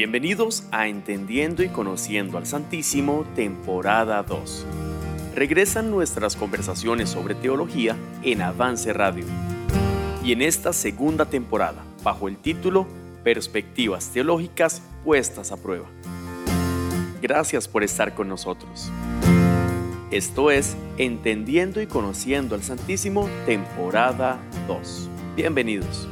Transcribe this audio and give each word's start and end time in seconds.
Bienvenidos 0.00 0.64
a 0.70 0.88
Entendiendo 0.88 1.62
y 1.62 1.68
Conociendo 1.68 2.38
al 2.38 2.46
Santísimo, 2.46 3.26
temporada 3.36 4.22
2. 4.22 4.66
Regresan 5.34 5.90
nuestras 5.90 6.36
conversaciones 6.36 7.10
sobre 7.10 7.34
teología 7.34 7.98
en 8.22 8.40
Avance 8.40 8.94
Radio. 8.94 9.26
Y 10.24 10.32
en 10.32 10.40
esta 10.40 10.72
segunda 10.72 11.26
temporada, 11.26 11.84
bajo 12.02 12.28
el 12.28 12.38
título 12.38 12.86
Perspectivas 13.24 14.08
Teológicas 14.08 14.80
puestas 15.04 15.52
a 15.52 15.58
prueba. 15.58 15.90
Gracias 17.20 17.68
por 17.68 17.84
estar 17.84 18.14
con 18.14 18.26
nosotros. 18.26 18.90
Esto 20.10 20.50
es 20.50 20.78
Entendiendo 20.96 21.82
y 21.82 21.86
Conociendo 21.86 22.54
al 22.54 22.62
Santísimo, 22.62 23.28
temporada 23.44 24.38
2. 24.66 25.10
Bienvenidos. 25.36 26.08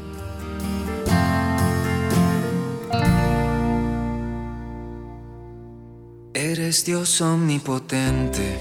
Eres 6.41 6.85
Dios 6.85 7.21
omnipotente, 7.21 8.61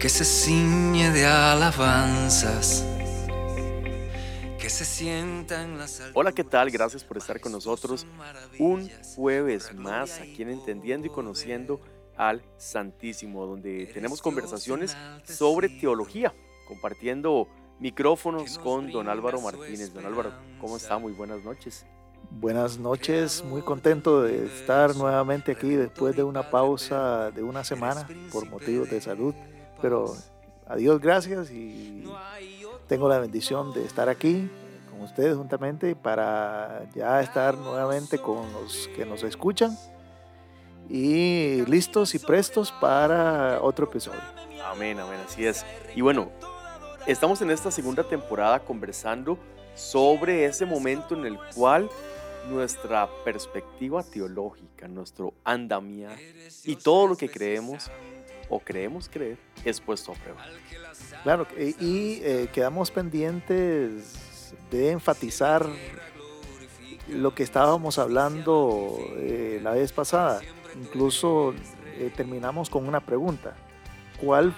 que 0.00 0.08
se 0.08 0.24
ciñe 0.24 1.10
de 1.10 1.26
alabanzas, 1.26 2.82
que 4.58 4.70
se 4.70 4.86
sienta 4.86 5.62
en 5.62 5.76
las 5.76 6.02
Hola, 6.14 6.32
¿qué 6.32 6.44
tal? 6.44 6.70
Gracias 6.70 7.04
por 7.04 7.18
estar 7.18 7.40
con 7.40 7.52
nosotros 7.52 8.06
un 8.58 8.90
jueves 9.14 9.74
más 9.74 10.18
aquí 10.18 10.40
en 10.40 10.48
Entendiendo 10.48 11.08
y 11.08 11.10
Conociendo 11.10 11.78
al 12.16 12.42
Santísimo, 12.56 13.44
donde 13.44 13.84
tenemos 13.92 14.22
conversaciones 14.22 14.96
sobre 15.24 15.68
teología, 15.68 16.32
compartiendo 16.66 17.48
micrófonos 17.78 18.58
con 18.58 18.90
don 18.90 19.10
Álvaro 19.10 19.42
Martínez. 19.42 19.92
Don 19.92 20.06
Álvaro, 20.06 20.32
¿cómo 20.58 20.78
está? 20.78 20.96
Muy 20.96 21.12
buenas 21.12 21.44
noches. 21.44 21.84
Buenas 22.30 22.78
noches, 22.78 23.44
muy 23.44 23.60
contento 23.60 24.22
de 24.22 24.46
estar 24.46 24.94
nuevamente 24.94 25.50
aquí 25.50 25.70
después 25.70 26.14
de 26.14 26.22
una 26.22 26.48
pausa 26.48 27.32
de 27.32 27.42
una 27.42 27.64
semana 27.64 28.06
por 28.30 28.48
motivos 28.48 28.88
de 28.88 29.00
salud, 29.00 29.34
pero 29.82 30.14
a 30.68 30.76
Dios 30.76 31.00
gracias 31.00 31.50
y 31.50 32.04
tengo 32.86 33.08
la 33.08 33.18
bendición 33.18 33.74
de 33.74 33.84
estar 33.84 34.08
aquí 34.08 34.48
con 34.90 35.02
ustedes 35.02 35.36
juntamente 35.36 35.96
para 35.96 36.88
ya 36.94 37.20
estar 37.20 37.58
nuevamente 37.58 38.18
con 38.18 38.52
los 38.52 38.88
que 38.94 39.04
nos 39.04 39.24
escuchan 39.24 39.76
y 40.88 41.62
listos 41.66 42.14
y 42.14 42.20
prestos 42.20 42.72
para 42.80 43.60
otro 43.60 43.86
episodio. 43.86 44.20
Amén, 44.64 45.00
amén, 45.00 45.18
así 45.26 45.44
es. 45.44 45.66
Y 45.96 46.00
bueno, 46.00 46.30
estamos 47.06 47.42
en 47.42 47.50
esta 47.50 47.72
segunda 47.72 48.04
temporada 48.04 48.60
conversando 48.60 49.36
sobre 49.80 50.44
ese 50.44 50.66
momento 50.66 51.14
en 51.14 51.24
el 51.24 51.38
cual 51.54 51.88
nuestra 52.48 53.08
perspectiva 53.24 54.02
teológica, 54.02 54.86
nuestro 54.86 55.34
andamiaje 55.42 56.48
y 56.64 56.76
todo 56.76 57.08
lo 57.08 57.16
que 57.16 57.30
creemos 57.30 57.90
o 58.48 58.60
creemos 58.60 59.08
creer 59.08 59.38
es 59.64 59.80
puesto 59.80 60.12
a 60.12 60.14
prueba. 60.16 60.44
Claro, 61.22 61.46
y 61.56 62.20
eh, 62.22 62.48
quedamos 62.52 62.90
pendientes 62.90 64.54
de 64.70 64.90
enfatizar 64.90 65.66
lo 67.08 67.34
que 67.34 67.42
estábamos 67.42 67.98
hablando 67.98 68.98
eh, 69.16 69.60
la 69.62 69.72
vez 69.72 69.92
pasada. 69.92 70.40
Incluso 70.76 71.54
eh, 71.96 72.12
terminamos 72.14 72.68
con 72.68 72.86
una 72.86 73.00
pregunta. 73.00 73.54
¿Cuál 74.20 74.54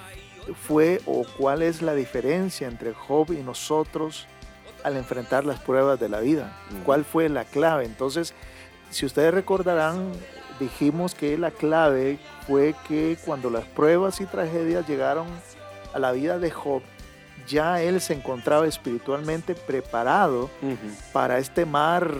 fue 0.67 1.01
o 1.07 1.25
cuál 1.39 1.63
es 1.63 1.81
la 1.81 1.95
diferencia 1.95 2.67
entre 2.67 2.93
Job 2.93 3.33
y 3.33 3.43
nosotros 3.43 4.27
al 4.85 4.97
enfrentar 4.97 5.45
las 5.45 5.61
pruebas 5.61 5.99
de 6.01 6.09
la 6.09 6.21
vida. 6.21 6.57
¿Cuál 6.85 7.05
fue 7.05 7.29
la 7.29 7.45
clave? 7.45 7.85
Entonces, 7.85 8.35
si 8.91 9.07
ustedes 9.07 9.33
recordarán, 9.33 10.13
dijimos 10.61 11.15
que 11.15 11.39
la 11.39 11.51
clave 11.51 12.19
fue 12.47 12.75
que 12.87 13.17
cuando 13.25 13.51
las 13.51 13.65
pruebas 13.65 14.21
y 14.21 14.27
tragedias 14.27 14.87
llegaron 14.89 15.27
a 15.95 15.99
la 15.99 16.13
vida 16.13 16.39
de 16.39 16.51
Job, 16.51 16.83
ya 17.47 17.83
él 17.83 18.01
se 18.01 18.15
encontraba 18.15 18.67
espiritualmente 18.67 19.55
preparado 19.55 20.49
para 21.13 21.39
este 21.39 21.67
mar 21.67 22.15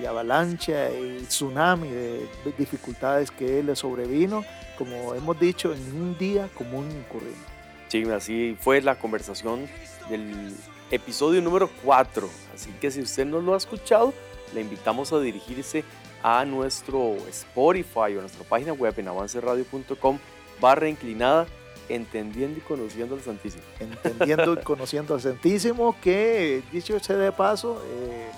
y 0.00 0.04
avalancha 0.04 0.90
y 0.90 1.22
tsunami 1.26 1.88
de 1.88 2.28
dificultades 2.58 3.30
que 3.30 3.60
él 3.60 3.66
le 3.66 3.76
sobrevino, 3.76 4.44
como 4.76 5.14
hemos 5.14 5.40
dicho, 5.40 5.72
en 5.72 5.80
un 5.96 6.18
día 6.18 6.48
común 6.54 6.88
y 6.90 7.10
corriente. 7.10 7.40
Sí, 7.88 8.02
así 8.10 8.56
fue 8.60 8.82
la 8.82 8.96
conversación 8.96 9.66
del 10.10 10.54
episodio 10.90 11.40
número 11.42 11.70
4. 11.84 12.28
Así 12.54 12.70
que 12.80 12.90
si 12.90 13.00
usted 13.00 13.26
no 13.26 13.40
lo 13.40 13.54
ha 13.54 13.56
escuchado, 13.56 14.12
le 14.54 14.60
invitamos 14.60 15.12
a 15.12 15.20
dirigirse 15.20 15.84
a 16.22 16.44
nuestro 16.44 17.16
Spotify 17.28 18.16
o 18.16 18.20
nuestra 18.20 18.44
página 18.44 18.72
web 18.72 18.94
en 18.96 19.08
avanceradio.com 19.08 20.18
barra 20.60 20.88
inclinada 20.88 21.46
entendiendo 21.88 22.58
y 22.58 22.62
conociendo 22.62 23.14
al 23.14 23.20
Santísimo. 23.20 23.62
Entendiendo 23.78 24.54
y 24.54 24.56
conociendo 24.64 25.14
al 25.14 25.20
Santísimo, 25.20 25.96
que 26.00 26.62
dicho 26.72 26.98
sea 27.00 27.16
de 27.16 27.32
paso, 27.32 27.82
eh, 27.86 28.30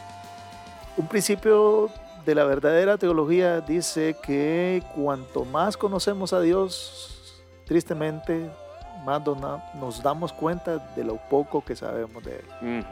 un 0.96 1.08
principio 1.08 1.90
de 2.26 2.34
la 2.34 2.44
verdadera 2.44 2.98
teología 2.98 3.60
dice 3.60 4.16
que 4.22 4.82
cuanto 4.94 5.44
más 5.44 5.76
conocemos 5.76 6.32
a 6.32 6.40
Dios, 6.40 7.40
tristemente, 7.64 8.50
más 9.08 9.22
nos 9.74 10.02
damos 10.02 10.32
cuenta 10.32 10.78
de 10.94 11.04
lo 11.04 11.16
poco 11.16 11.64
que 11.64 11.74
sabemos 11.74 12.22
de 12.22 12.36
Él. 12.36 12.84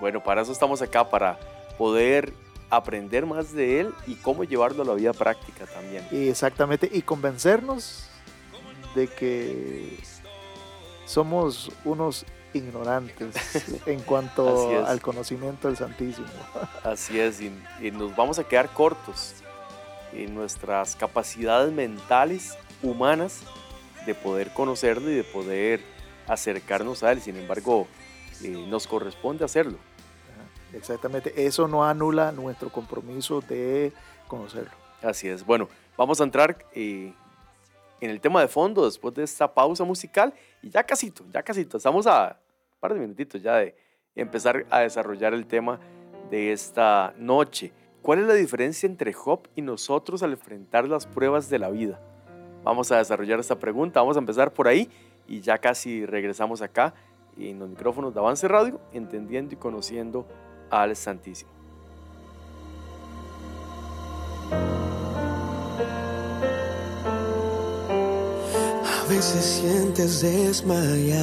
Bueno, 0.00 0.22
para 0.22 0.42
eso 0.42 0.52
estamos 0.52 0.82
acá, 0.82 1.08
para 1.08 1.38
poder 1.78 2.32
aprender 2.70 3.26
más 3.26 3.52
de 3.52 3.80
Él 3.80 3.94
y 4.06 4.14
cómo 4.16 4.44
llevarlo 4.44 4.82
a 4.82 4.86
la 4.86 4.94
vida 4.94 5.12
práctica 5.12 5.66
también. 5.66 6.06
Y 6.10 6.28
exactamente, 6.28 6.88
y 6.92 7.02
convencernos 7.02 8.06
de 8.94 9.08
que 9.08 9.98
somos 11.06 11.70
unos 11.84 12.24
ignorantes 12.52 13.82
en 13.86 14.00
cuanto 14.00 14.86
al 14.86 15.00
conocimiento 15.00 15.68
del 15.68 15.76
Santísimo. 15.76 16.28
Así 16.84 17.18
es, 17.18 17.40
y, 17.40 17.52
y, 17.80 17.90
nos 17.90 18.14
vamos 18.16 18.38
a 18.38 18.44
quedar 18.44 18.70
cortos 18.70 19.34
en 20.12 20.34
nuestras 20.34 20.96
capacidades 20.96 21.72
mentales, 21.72 22.56
humanas, 22.82 23.42
de 24.06 24.14
poder 24.14 24.50
conocerlo 24.52 25.10
y 25.10 25.14
de 25.14 25.24
poder 25.24 25.80
acercarnos 26.26 27.02
a 27.02 27.12
él. 27.12 27.20
Sin 27.20 27.36
embargo, 27.36 27.86
eh, 28.42 28.66
nos 28.68 28.86
corresponde 28.86 29.44
hacerlo. 29.44 29.78
Exactamente, 30.72 31.32
eso 31.46 31.66
no 31.66 31.84
anula 31.84 32.30
nuestro 32.30 32.70
compromiso 32.70 33.40
de 33.40 33.92
conocerlo. 34.28 34.70
Así 35.02 35.28
es. 35.28 35.44
Bueno, 35.44 35.68
vamos 35.96 36.20
a 36.20 36.24
entrar 36.24 36.64
eh, 36.74 37.12
en 38.00 38.10
el 38.10 38.20
tema 38.20 38.40
de 38.40 38.48
fondo 38.48 38.84
después 38.84 39.14
de 39.14 39.24
esta 39.24 39.52
pausa 39.52 39.84
musical 39.84 40.32
y 40.62 40.70
ya 40.70 40.84
casito, 40.84 41.24
ya 41.32 41.42
casito, 41.42 41.76
estamos 41.76 42.06
a 42.06 42.38
un 42.74 42.80
par 42.80 42.94
de 42.94 43.00
minutitos 43.00 43.42
ya 43.42 43.56
de 43.56 43.74
empezar 44.14 44.64
a 44.70 44.80
desarrollar 44.80 45.34
el 45.34 45.46
tema 45.46 45.80
de 46.30 46.52
esta 46.52 47.14
noche. 47.16 47.72
¿Cuál 48.02 48.20
es 48.20 48.26
la 48.26 48.34
diferencia 48.34 48.86
entre 48.86 49.12
Job 49.12 49.48
y 49.56 49.62
nosotros 49.62 50.22
al 50.22 50.32
enfrentar 50.32 50.88
las 50.88 51.06
pruebas 51.06 51.50
de 51.50 51.58
la 51.58 51.68
vida? 51.68 52.00
Vamos 52.62 52.92
a 52.92 52.98
desarrollar 52.98 53.40
esta 53.40 53.58
pregunta, 53.58 54.00
vamos 54.00 54.16
a 54.16 54.20
empezar 54.20 54.52
por 54.52 54.68
ahí 54.68 54.90
y 55.26 55.40
ya 55.40 55.58
casi 55.58 56.04
regresamos 56.04 56.60
acá 56.62 56.94
en 57.38 57.58
los 57.58 57.68
micrófonos 57.68 58.12
de 58.12 58.20
Avance 58.20 58.46
Radio, 58.48 58.80
entendiendo 58.92 59.54
y 59.54 59.56
conociendo 59.56 60.26
al 60.70 60.94
Santísimo. 60.96 61.50
A 68.84 69.04
veces 69.08 69.44
sientes 69.44 70.22
desmayar 70.22 71.18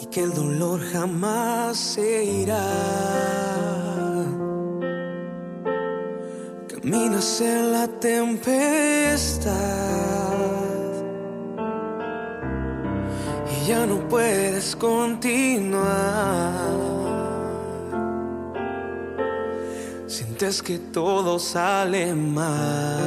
y 0.00 0.06
que 0.06 0.20
el 0.20 0.32
dolor 0.32 0.80
jamás 0.80 1.76
se 1.76 2.24
irá 2.24 3.73
Caminas 6.84 7.40
en 7.40 7.72
la 7.72 7.88
tempestad 7.88 9.50
y 13.50 13.66
ya 13.66 13.86
no 13.86 14.06
puedes 14.06 14.76
continuar. 14.76 16.52
Sientes 20.06 20.62
que 20.62 20.78
todo 20.78 21.38
sale 21.38 22.14
mal 22.14 23.00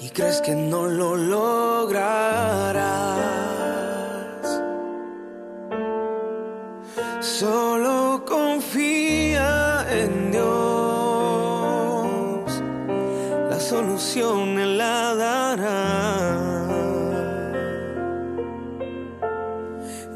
y 0.00 0.08
crees 0.08 0.40
que 0.40 0.54
no 0.54 0.86
lo 0.86 1.14
lograrás. 1.14 2.94
Solución 14.14 14.78
la 14.78 15.14
dará. 15.14 16.68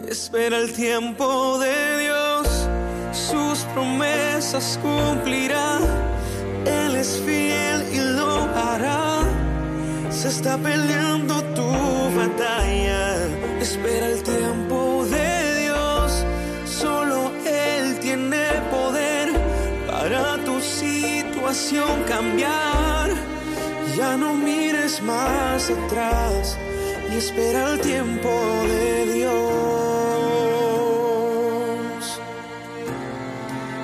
Espera 0.09 0.59
el 0.59 0.73
tiempo 0.73 1.59
de 1.59 1.99
Dios, 2.05 2.69
sus 3.13 3.59
promesas 3.75 4.79
cumplirá. 4.83 5.79
Él 6.65 6.97
es 6.97 7.21
fiel 7.27 7.83
y 7.93 8.01
lo 8.17 8.31
hará. 8.55 9.23
Se 10.11 10.29
está 10.29 10.57
peleando 10.59 11.43
tu 11.57 11.71
batalla. 12.17 13.17
Espera 13.61 14.07
el 14.07 14.23
tiempo 14.23 15.05
de 15.11 15.63
Dios, 15.63 16.25
solo 16.65 17.33
Él 17.45 17.99
tiene 18.01 18.47
poder 18.71 19.29
para 19.91 20.37
tu 20.45 20.61
situación 20.61 22.05
cambiar. 22.07 22.88
Ya 23.99 24.17
no 24.17 24.33
mires 24.33 25.03
más 25.03 25.69
atrás 25.71 26.57
y 27.11 27.17
espera 27.17 27.73
el 27.73 27.81
tiempo 27.81 28.31
de 28.69 29.13
Dios. 29.13 29.35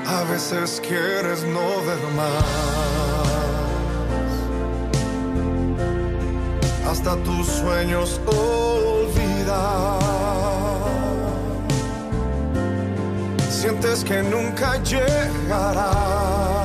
A 0.07 0.23
veces 0.31 0.81
quieres 0.87 1.43
no 1.43 1.83
ver 1.85 1.99
más. 2.15 2.45
Hasta 6.89 7.17
tus 7.25 7.49
sueños 7.49 8.21
olvidar. 8.27 9.99
Sientes 13.51 14.05
que 14.05 14.23
nunca 14.23 14.81
llegará. 14.85 16.64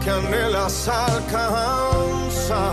Que 0.00 0.10
anhelas 0.10 0.88
alcanzar. 0.88 2.68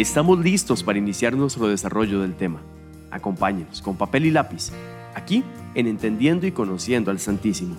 Estamos 0.00 0.38
listos 0.38 0.82
para 0.82 0.96
iniciar 0.96 1.34
nuestro 1.34 1.68
desarrollo 1.68 2.22
del 2.22 2.34
tema. 2.34 2.62
Acompáñenos 3.10 3.82
con 3.82 3.98
papel 3.98 4.24
y 4.24 4.30
lápiz, 4.30 4.72
aquí 5.14 5.44
en 5.74 5.86
Entendiendo 5.86 6.46
y 6.46 6.52
Conociendo 6.52 7.10
al 7.10 7.18
Santísimo. 7.18 7.76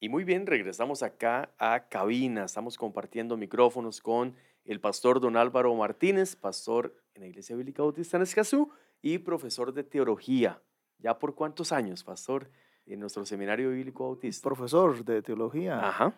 Y 0.00 0.08
muy 0.08 0.24
bien, 0.24 0.48
regresamos 0.48 1.04
acá 1.04 1.54
a 1.60 1.86
cabina. 1.88 2.46
Estamos 2.46 2.76
compartiendo 2.76 3.36
micrófonos 3.36 4.00
con 4.00 4.34
el 4.64 4.80
pastor 4.80 5.20
don 5.20 5.36
Álvaro 5.36 5.72
Martínez, 5.76 6.34
pastor 6.34 6.92
en 7.14 7.22
la 7.22 7.28
Iglesia 7.28 7.54
Bíblica 7.54 7.84
Bautista 7.84 8.16
en 8.16 8.24
Escazú 8.24 8.72
y 9.00 9.18
profesor 9.18 9.72
de 9.72 9.84
teología. 9.84 10.60
¿Ya 10.98 11.20
por 11.20 11.36
cuántos 11.36 11.70
años, 11.70 12.02
pastor, 12.02 12.50
en 12.92 13.00
nuestro 13.00 13.24
seminario 13.24 13.70
bíblico 13.70 14.04
bautista? 14.04 14.42
Profesor 14.48 15.04
de 15.04 15.22
teología. 15.22 15.86
Ajá. 15.86 16.14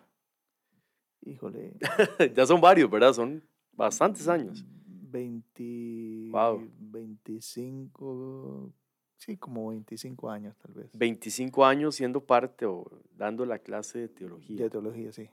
Híjole. 1.23 1.73
ya 2.35 2.45
son 2.45 2.59
varios, 2.61 2.89
¿verdad? 2.89 3.13
Son 3.13 3.43
bastantes 3.73 4.27
años. 4.27 4.65
20, 4.85 6.29
Wow. 6.31 6.69
25, 6.79 8.71
sí, 9.17 9.37
como 9.37 9.69
25 9.69 10.29
años 10.29 10.55
tal 10.57 10.73
vez. 10.73 10.89
25 10.97 11.65
años 11.65 11.95
siendo 11.95 12.23
parte 12.23 12.65
o 12.65 12.85
dando 13.15 13.45
la 13.45 13.59
clase 13.59 13.99
de 13.99 14.07
teología. 14.07 14.63
De 14.63 14.69
teología, 14.69 15.11
sí. 15.11 15.29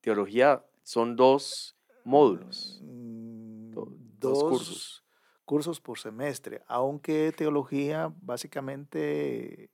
Teología 0.00 0.64
son 0.82 1.14
dos 1.16 1.76
módulos, 2.04 2.80
Mm, 2.82 3.70
do- 3.70 3.96
dos 4.18 4.42
cursos. 4.44 5.04
cursos 5.44 5.80
por 5.80 5.98
semestre, 6.00 6.62
aunque 6.66 7.32
teología 7.36 8.12
básicamente 8.20 9.70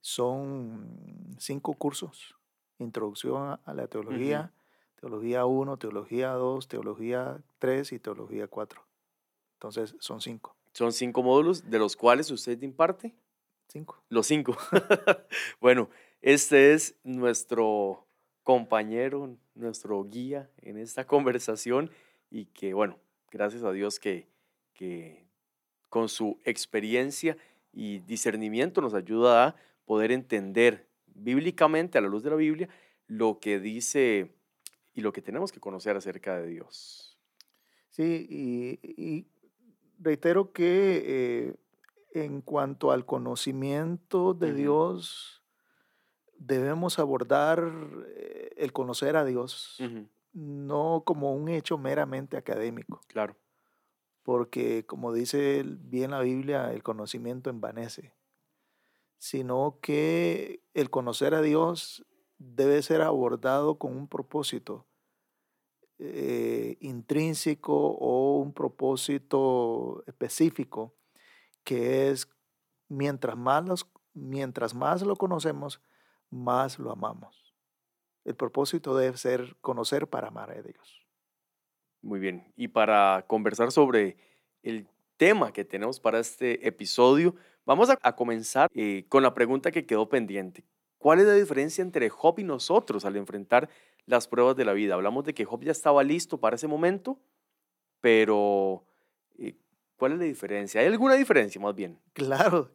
son 0.00 1.36
cinco 1.38 1.74
cursos. 1.74 2.34
Introducción 2.78 3.58
a- 3.64 3.74
la 3.74 3.86
teología, 3.88 4.52
teología 5.00 5.44
1, 5.46 5.76
teología 5.78 6.30
2, 6.32 6.68
teología 6.68 7.42
3 7.58 7.92
y 7.92 7.98
teología 7.98 8.46
4. 8.48 8.82
Entonces 9.54 9.96
son 9.98 10.20
cinco. 10.20 10.56
Son 10.72 10.92
cinco 10.92 11.22
módulos, 11.22 11.68
de 11.68 11.78
los 11.78 11.96
cuales 11.96 12.30
usted 12.30 12.60
imparte 12.62 13.14
Cinco. 13.68 14.00
los 14.08 14.26
cinco. 14.26 14.56
bueno, 15.60 15.90
este 16.22 16.72
es 16.74 16.94
nuestro 17.02 18.06
compañero, 18.44 19.36
nuestro 19.54 20.04
guía 20.04 20.50
en 20.62 20.78
esta 20.78 21.06
conversación 21.06 21.90
y 22.30 22.46
que, 22.46 22.74
bueno, 22.74 22.98
gracias 23.30 23.64
a 23.64 23.72
Dios 23.72 23.98
que, 23.98 24.28
que 24.74 25.26
con 25.88 26.08
su 26.08 26.38
experiencia 26.44 27.36
y 27.72 27.98
discernimiento 28.00 28.80
nos 28.80 28.94
ayuda 28.94 29.48
a 29.48 29.56
poder 29.88 30.12
entender 30.12 30.86
bíblicamente, 31.06 31.96
a 31.96 32.00
la 32.02 32.08
luz 32.08 32.22
de 32.22 32.30
la 32.30 32.36
Biblia, 32.36 32.68
lo 33.08 33.40
que 33.40 33.58
dice 33.58 34.36
y 34.94 35.00
lo 35.00 35.12
que 35.12 35.22
tenemos 35.22 35.50
que 35.50 35.60
conocer 35.60 35.96
acerca 35.96 36.38
de 36.38 36.46
Dios. 36.46 37.18
Sí, 37.88 38.26
y, 38.30 39.26
reitero 39.98 40.52
que 40.52 41.02
eh, 41.06 41.54
en 42.12 42.42
cuanto 42.42 42.92
al 42.92 43.06
conocimiento 43.06 44.34
de 44.34 44.52
Dios, 44.52 45.42
debemos 46.36 46.98
abordar 46.98 47.72
eh, 48.14 48.50
el 48.58 48.72
conocer 48.72 49.16
a 49.16 49.24
Dios, 49.24 49.82
no 50.34 51.02
como 51.06 51.32
un 51.32 51.48
hecho 51.48 51.78
meramente 51.78 52.36
académico. 52.36 53.00
Claro. 53.08 53.36
Porque, 54.22 54.84
como 54.84 55.14
dice 55.14 55.64
bien 55.64 56.10
la 56.10 56.20
Biblia, 56.20 56.72
el 56.74 56.82
conocimiento 56.82 57.48
envanece, 57.48 58.12
sino 59.18 59.78
que 59.82 60.62
el 60.74 60.90
conocer 60.90 61.34
a 61.34 61.42
Dios 61.42 62.06
debe 62.38 62.82
ser 62.82 63.02
abordado 63.02 63.78
con 63.78 63.96
un 63.96 64.08
propósito 64.08 64.86
eh, 65.98 66.76
intrínseco 66.80 67.74
o 67.74 68.38
un 68.38 68.52
propósito 68.52 70.04
específico, 70.06 70.94
que 71.64 72.10
es 72.10 72.28
mientras 72.88 73.36
más, 73.36 73.84
mientras 74.14 74.74
más 74.74 75.02
lo 75.02 75.16
conocemos, 75.16 75.82
más 76.30 76.78
lo 76.78 76.92
amamos. 76.92 77.54
El 78.24 78.36
propósito 78.36 78.96
debe 78.96 79.16
ser 79.16 79.56
conocer 79.60 80.06
para 80.06 80.28
amar 80.28 80.50
a 80.50 80.62
Dios. 80.62 81.06
Muy 82.00 82.20
bien. 82.20 82.52
Y 82.56 82.68
para 82.68 83.24
conversar 83.26 83.72
sobre 83.72 84.16
el 84.62 84.86
tema 85.16 85.52
que 85.52 85.64
tenemos 85.64 85.98
para 85.98 86.20
este 86.20 86.66
episodio, 86.66 87.34
vamos 87.68 87.90
a, 87.90 88.16
comenzar 88.16 88.70
eh, 88.74 89.04
con 89.10 89.22
la 89.22 89.34
pregunta 89.34 89.70
que 89.70 89.84
quedó 89.84 90.08
pendiente. 90.08 90.64
¿Cuál 90.96 91.20
es 91.20 91.26
la 91.26 91.34
diferencia 91.34 91.82
entre 91.82 92.08
Job 92.08 92.38
y 92.38 92.44
nosotros 92.44 93.04
al 93.04 93.16
enfrentar 93.16 93.68
las 94.06 94.26
pruebas 94.26 94.56
de 94.56 94.64
la 94.64 94.72
vida? 94.72 94.94
Hablamos 94.94 95.24
de 95.24 95.34
que 95.34 95.44
Job 95.44 95.62
ya 95.62 95.72
estaba 95.72 96.02
listo 96.02 96.38
para 96.40 96.56
ese 96.56 96.66
momento, 96.66 97.20
pero 98.00 98.84
eh, 99.38 99.54
¿cuál 99.98 100.12
es 100.12 100.18
la 100.18 100.24
diferencia? 100.24 100.80
¿Hay 100.80 100.86
alguna 100.86 101.14
diferencia 101.14 101.60
más 101.60 101.74
bien? 101.74 101.98
Claro, 102.14 102.70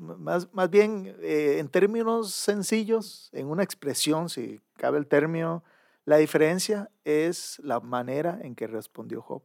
más, 0.00 0.52
más 0.52 0.68
bien 0.68 1.16
eh, 1.22 1.58
en 1.60 1.68
términos 1.68 2.34
sencillos, 2.34 3.30
en 3.32 3.46
una 3.46 3.62
expresión, 3.62 4.28
si 4.28 4.60
cabe 4.76 4.98
el 4.98 5.06
término, 5.06 5.62
la 6.04 6.16
diferencia 6.16 6.90
es 7.04 7.60
la 7.62 7.78
manera 7.78 8.40
en 8.42 8.56
que 8.56 8.66
respondió 8.66 9.22
Job 9.22 9.42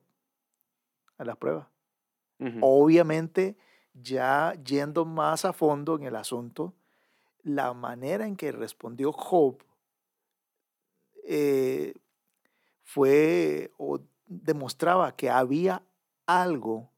a 1.19 1.23
la 1.23 1.35
prueba. 1.35 1.69
Obviamente, 2.61 3.57
ya 4.01 4.53
yendo 4.63 5.05
más 5.05 5.45
a 5.45 5.53
fondo 5.53 5.95
en 5.95 6.03
el 6.03 6.15
asunto, 6.15 6.73
la 7.43 7.73
manera 7.73 8.27
en 8.27 8.35
que 8.35 8.51
respondió 8.51 9.11
Job 9.11 9.63
eh, 11.23 11.93
fue 12.83 13.71
o 13.77 13.99
demostraba 14.27 15.15
que 15.15 15.29
había 15.29 15.83
algo 16.25 16.91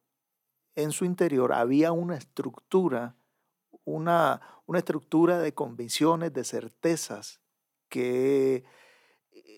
en 0.75 0.91
su 0.91 1.05
interior, 1.05 1.53
había 1.53 1.91
una 1.91 2.15
estructura, 2.15 3.15
una, 3.85 4.41
una 4.65 4.79
estructura 4.79 5.39
de 5.39 5.53
convicciones, 5.53 6.33
de 6.33 6.43
certezas 6.43 7.41
que 7.89 8.63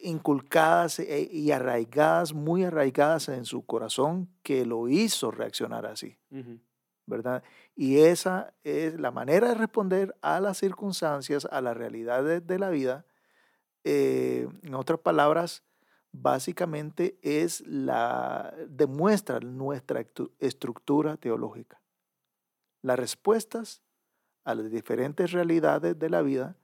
inculcadas 0.03 1.00
e, 1.00 1.29
y 1.31 1.51
arraigadas, 1.51 2.33
muy 2.33 2.63
arraigadas 2.63 3.29
en 3.29 3.45
su 3.45 3.65
corazón, 3.65 4.29
que 4.41 4.65
lo 4.65 4.88
hizo 4.88 5.31
reaccionar 5.31 5.86
así. 5.86 6.17
¿Verdad? 7.12 7.44
Y 7.75 8.00
esa 8.00 8.56
es 8.63 9.00
la 9.00 9.12
manera 9.12 9.50
de 9.50 9.53
responder 9.53 10.15
a 10.22 10.39
las 10.39 10.58
circunstancias, 10.58 11.48
a 11.51 11.62
las 11.62 11.77
realidades 11.77 12.48
de 12.48 12.58
la 12.58 12.72
vida. 12.72 13.06
Eh, 13.84 14.48
en 14.63 14.74
otras 14.74 15.00
palabras, 15.00 15.63
básicamente 16.12 17.20
es 17.22 17.62
la, 17.68 18.53
demuestra 18.68 19.39
nuestra 19.39 20.03
estructura 20.39 21.18
teológica. 21.18 21.80
Las 22.82 22.98
respuestas 22.98 23.84
a 24.44 24.56
las 24.56 24.72
diferentes 24.72 25.32
realidades 25.32 26.00
de 26.00 26.10
la 26.10 26.22
vida 26.24 26.56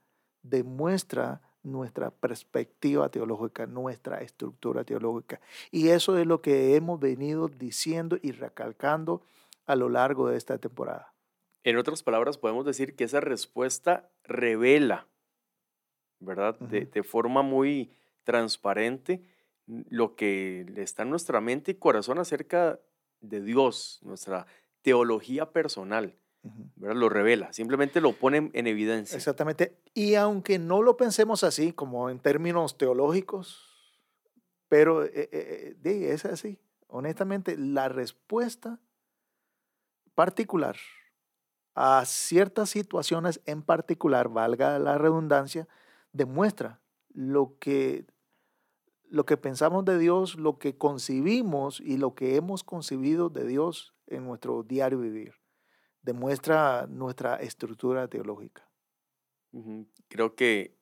demuestra 0.42 1.42
nuestra 1.62 2.10
perspectiva 2.10 3.08
teológica, 3.08 3.66
nuestra 3.66 4.18
estructura 4.18 4.84
teológica. 4.84 5.40
Y 5.70 5.88
eso 5.88 6.18
es 6.18 6.26
lo 6.26 6.40
que 6.40 6.76
hemos 6.76 6.98
venido 6.98 7.48
diciendo 7.48 8.18
y 8.22 8.32
recalcando 8.32 9.22
a 9.68 9.76
lo 9.76 9.88
largo 9.88 10.28
de 10.28 10.36
esta 10.36 10.58
temporada. 10.58 11.14
En 11.62 11.76
otras 11.76 12.02
palabras, 12.02 12.38
podemos 12.38 12.64
decir 12.64 12.96
que 12.96 13.04
esa 13.04 13.20
respuesta 13.20 14.10
revela, 14.24 15.06
¿verdad? 16.18 16.58
de, 16.58 17.02
forma 17.02 17.42
muy 17.42 17.92
transparente 18.24 19.22
lo 19.66 20.16
que 20.16 20.66
está 20.76 21.02
en 21.02 21.10
nuestra 21.10 21.40
mente 21.40 21.72
y 21.72 21.74
corazón 21.74 22.18
acerca 22.18 22.80
de 23.20 23.42
Dios, 23.42 24.00
nuestra 24.02 24.46
teología 24.82 25.52
personal. 25.52 26.16
¿verdad? 26.76 26.96
Lo 26.96 27.10
revela, 27.10 27.52
simplemente 27.52 28.00
lo 28.00 28.12
pone 28.12 28.50
en 28.54 28.66
evidencia. 28.66 29.16
Exactamente. 29.16 29.76
Y 29.92 30.14
aunque 30.14 30.58
no 30.58 30.82
lo 30.82 30.96
pensemos 30.96 31.44
así, 31.44 31.72
como 31.72 32.08
en 32.08 32.20
términos 32.20 32.78
teológicos, 32.78 33.68
pero 34.68 35.04
eh, 35.04 35.28
eh, 35.32 35.76
eh, 35.84 36.10
es 36.12 36.24
así. 36.24 36.58
Honestamente, 36.86 37.58
la 37.58 37.90
respuesta 37.90 38.80
particular, 40.18 40.74
a 41.76 42.04
ciertas 42.04 42.70
situaciones 42.70 43.40
en 43.46 43.62
particular, 43.62 44.28
valga 44.28 44.76
la 44.80 44.98
redundancia, 44.98 45.68
demuestra 46.12 46.80
lo 47.10 47.56
que, 47.60 48.04
lo 49.04 49.24
que 49.26 49.36
pensamos 49.36 49.84
de 49.84 49.96
Dios, 49.96 50.34
lo 50.34 50.58
que 50.58 50.76
concibimos 50.76 51.80
y 51.80 51.98
lo 51.98 52.16
que 52.16 52.34
hemos 52.34 52.64
concebido 52.64 53.28
de 53.28 53.46
Dios 53.46 53.94
en 54.08 54.24
nuestro 54.24 54.64
diario 54.64 54.98
vivir. 54.98 55.34
Demuestra 56.02 56.88
nuestra 56.88 57.36
estructura 57.36 58.08
teológica. 58.08 58.68
Creo 60.08 60.34
que 60.34 60.76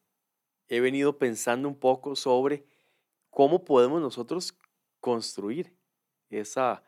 he 0.67 0.81
venido 0.81 1.19
pensando 1.19 1.69
un 1.69 1.79
poco 1.79 2.17
sobre 2.17 2.65
cómo 3.29 3.67
podemos 3.67 4.01
nosotros 4.01 4.59
construir 4.99 5.77
esa 6.31 6.83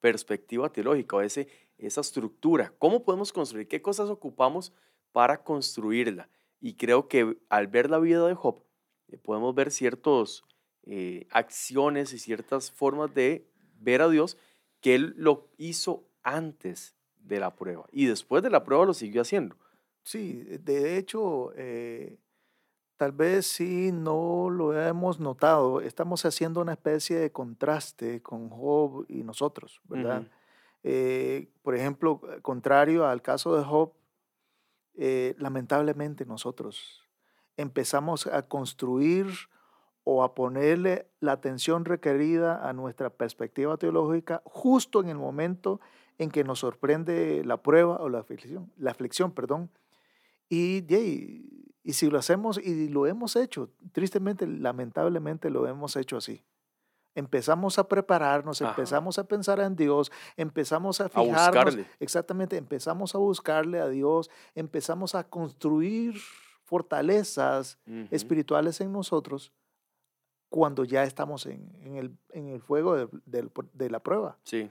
perspectiva 0.00 0.70
teológica 0.70 1.24
ese 1.24 1.48
esa 1.86 2.00
estructura, 2.00 2.72
cómo 2.78 3.04
podemos 3.04 3.32
construir, 3.32 3.68
qué 3.68 3.82
cosas 3.82 4.10
ocupamos 4.10 4.72
para 5.12 5.42
construirla. 5.42 6.28
Y 6.60 6.74
creo 6.74 7.08
que 7.08 7.38
al 7.48 7.66
ver 7.66 7.90
la 7.90 7.98
vida 7.98 8.26
de 8.26 8.34
Job, 8.34 8.62
eh, 9.08 9.18
podemos 9.18 9.54
ver 9.54 9.70
ciertas 9.70 10.42
eh, 10.84 11.26
acciones 11.30 12.12
y 12.12 12.18
ciertas 12.18 12.70
formas 12.70 13.14
de 13.14 13.46
ver 13.80 14.02
a 14.02 14.08
Dios 14.08 14.36
que 14.80 14.94
él 14.94 15.14
lo 15.16 15.50
hizo 15.56 16.04
antes 16.22 16.94
de 17.16 17.40
la 17.40 17.54
prueba 17.54 17.86
y 17.90 18.06
después 18.06 18.42
de 18.42 18.50
la 18.50 18.64
prueba 18.64 18.84
lo 18.84 18.94
siguió 18.94 19.22
haciendo. 19.22 19.56
Sí, 20.02 20.42
de 20.42 20.98
hecho, 20.98 21.52
eh, 21.56 22.18
tal 22.96 23.12
vez 23.12 23.46
si 23.46 23.90
no 23.92 24.50
lo 24.50 24.78
hemos 24.78 25.18
notado, 25.18 25.80
estamos 25.80 26.24
haciendo 26.26 26.60
una 26.60 26.72
especie 26.72 27.16
de 27.16 27.32
contraste 27.32 28.22
con 28.22 28.50
Job 28.50 29.06
y 29.08 29.22
nosotros, 29.22 29.80
¿verdad? 29.84 30.28
Eh, 30.86 31.48
por 31.62 31.74
ejemplo, 31.74 32.20
eh, 32.30 32.42
contrario 32.42 33.06
al 33.06 33.22
caso 33.22 33.56
de 33.56 33.64
Job, 33.64 33.94
eh, 34.96 35.34
lamentablemente 35.38 36.26
nosotros 36.26 37.02
empezamos 37.56 38.26
a 38.26 38.42
construir 38.42 39.26
o 40.04 40.22
a 40.22 40.34
ponerle 40.34 41.08
la 41.20 41.32
atención 41.32 41.86
requerida 41.86 42.68
a 42.68 42.74
nuestra 42.74 43.08
perspectiva 43.08 43.78
teológica 43.78 44.42
justo 44.44 45.00
en 45.00 45.08
el 45.08 45.16
momento 45.16 45.80
en 46.18 46.30
que 46.30 46.44
nos 46.44 46.58
sorprende 46.58 47.42
la 47.44 47.62
prueba 47.62 47.96
o 47.96 48.10
la 48.10 48.18
aflicción, 48.18 48.70
la 48.76 48.90
aflicción 48.90 49.32
perdón. 49.32 49.70
Y, 50.50 50.84
y, 50.94 51.72
y 51.82 51.92
si 51.94 52.10
lo 52.10 52.18
hacemos 52.18 52.58
y 52.58 52.88
lo 52.90 53.06
hemos 53.06 53.36
hecho, 53.36 53.70
tristemente, 53.92 54.46
lamentablemente 54.46 55.48
lo 55.48 55.66
hemos 55.66 55.96
hecho 55.96 56.18
así 56.18 56.44
empezamos 57.14 57.78
a 57.78 57.88
prepararnos, 57.88 58.60
empezamos 58.60 59.18
a 59.18 59.24
pensar 59.24 59.60
en 59.60 59.76
Dios, 59.76 60.10
empezamos 60.36 61.00
a 61.00 61.08
fijarnos, 61.08 61.78
exactamente, 62.00 62.56
empezamos 62.56 63.14
a 63.14 63.18
buscarle 63.18 63.80
a 63.80 63.88
Dios, 63.88 64.30
empezamos 64.54 65.14
a 65.14 65.24
construir 65.24 66.14
fortalezas 66.64 67.78
espirituales 68.10 68.80
en 68.80 68.92
nosotros 68.92 69.52
cuando 70.48 70.84
ya 70.84 71.02
estamos 71.02 71.46
en, 71.46 71.96
el, 71.96 72.16
en 72.30 72.48
el, 72.48 72.60
fuego 72.60 73.08
de, 73.26 73.90
la 73.90 74.00
prueba. 74.00 74.38
Sí. 74.44 74.70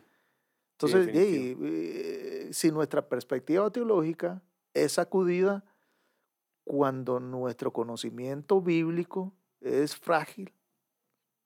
Entonces, 0.73 1.09
eh, 1.13 2.50
si 2.51 2.71
nuestra 2.71 3.07
perspectiva 3.07 3.69
teológica 3.69 4.41
es 4.73 4.93
sacudida 4.93 5.63
cuando 6.63 7.19
nuestro 7.19 7.71
conocimiento 7.71 8.62
bíblico 8.62 9.33
es 9.59 9.95
frágil, 9.95 10.53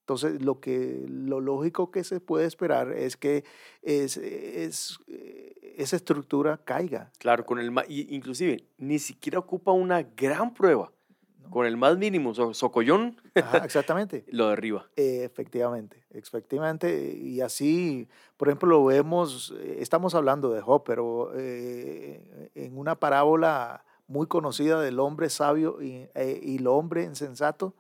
entonces, 0.08 0.42
lo, 0.42 0.62
que, 0.62 1.04
lo 1.10 1.42
lógico 1.42 1.92
que 1.92 2.06
se 2.06 2.22
puede 2.22 2.46
esperar 2.46 2.94
es 2.94 3.18
que 3.18 3.44
es, 3.82 4.16
es, 4.16 4.98
eh, 5.10 5.74
esa 5.78 5.98
estructura 5.98 6.62
caiga. 6.64 7.12
Claro, 7.20 7.46
con 7.46 7.60
el 7.60 7.74
inclusive 7.90 8.64
ni 8.78 9.00
siquiera 9.00 9.38
ocupa 9.38 9.74
una 9.74 10.04
gran 10.04 10.54
prueba 10.54 10.94
¿no? 11.42 11.50
Con 11.50 11.66
el 11.66 11.76
más 11.76 11.98
mínimo 11.98 12.34
so- 12.34 12.54
socollón, 12.54 13.20
Ajá, 13.36 13.58
exactamente. 13.66 14.24
lo 14.30 14.48
derriba. 14.48 14.88
Eh, 14.96 15.26
efectivamente, 15.26 16.06
efectivamente. 16.12 17.14
Y 17.14 17.42
así, 17.42 18.08
por 18.38 18.48
ejemplo, 18.48 18.70
lo 18.70 18.86
vemos, 18.86 19.54
eh, 19.60 19.80
estamos 19.82 20.16
hablando 20.16 20.54
de 20.54 20.62
Job, 20.62 20.84
pero 20.86 21.32
eh, 21.36 22.50
en 22.56 22.78
una 22.78 22.96
parábola 22.96 23.84
muy 24.08 24.28
conocida 24.28 24.80
del 24.80 25.02
hombre 25.02 25.30
sabio 25.30 25.82
y, 25.82 26.08
eh, 26.16 26.40
y 26.42 26.56
el 26.60 26.68
hombre 26.68 27.04
insensato, 27.04 27.76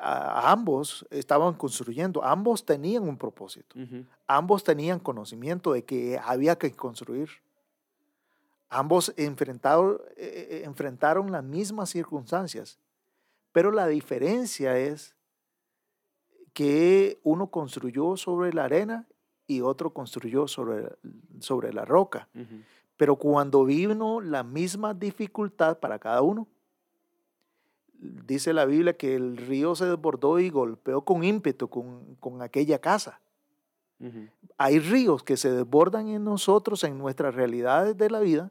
a, 0.00 0.40
a 0.40 0.52
ambos 0.52 1.06
estaban 1.10 1.54
construyendo, 1.54 2.22
ambos 2.22 2.64
tenían 2.64 3.08
un 3.08 3.16
propósito, 3.16 3.76
ambos 4.26 4.64
tenían 4.64 4.98
conocimiento 4.98 5.72
de 5.72 5.84
que 5.84 6.18
había 6.22 6.56
que 6.56 6.70
construir. 6.72 7.28
Ambos 8.72 9.12
enfrentaron, 9.16 10.00
eh, 10.16 10.48
eh, 10.50 10.62
enfrentaron 10.64 11.32
las 11.32 11.42
mismas 11.42 11.90
circunstancias, 11.90 12.78
pero 13.50 13.72
la 13.72 13.88
diferencia 13.88 14.78
es 14.78 15.16
que 16.52 17.18
uno 17.24 17.48
construyó 17.48 18.16
sobre 18.16 18.52
la 18.52 18.64
arena 18.64 19.08
y 19.48 19.60
otro 19.60 19.92
construyó 19.92 20.46
sobre, 20.46 20.88
sobre 21.40 21.72
la 21.72 21.84
roca. 21.84 22.28
Pero 22.96 23.16
cuando 23.16 23.64
vino 23.64 24.20
la 24.20 24.44
misma 24.44 24.94
dificultad 24.94 25.78
para 25.78 25.98
cada 25.98 26.22
uno, 26.22 26.46
dice 28.00 28.52
la 28.52 28.64
Biblia 28.64 28.96
que 28.96 29.14
el 29.14 29.36
río 29.36 29.74
se 29.74 29.86
desbordó 29.86 30.38
y 30.38 30.50
golpeó 30.50 31.02
con 31.02 31.22
ímpetu 31.22 31.68
con, 31.68 32.16
con 32.16 32.42
aquella 32.42 32.78
casa. 32.78 33.20
Hay 34.56 34.78
ríos 34.78 35.22
que 35.22 35.36
se 35.36 35.50
desbordan 35.52 36.08
en 36.08 36.24
nosotros, 36.24 36.84
en 36.84 36.96
nuestras 36.96 37.34
realidades 37.34 37.98
de 37.98 38.08
la 38.08 38.20
vida, 38.20 38.50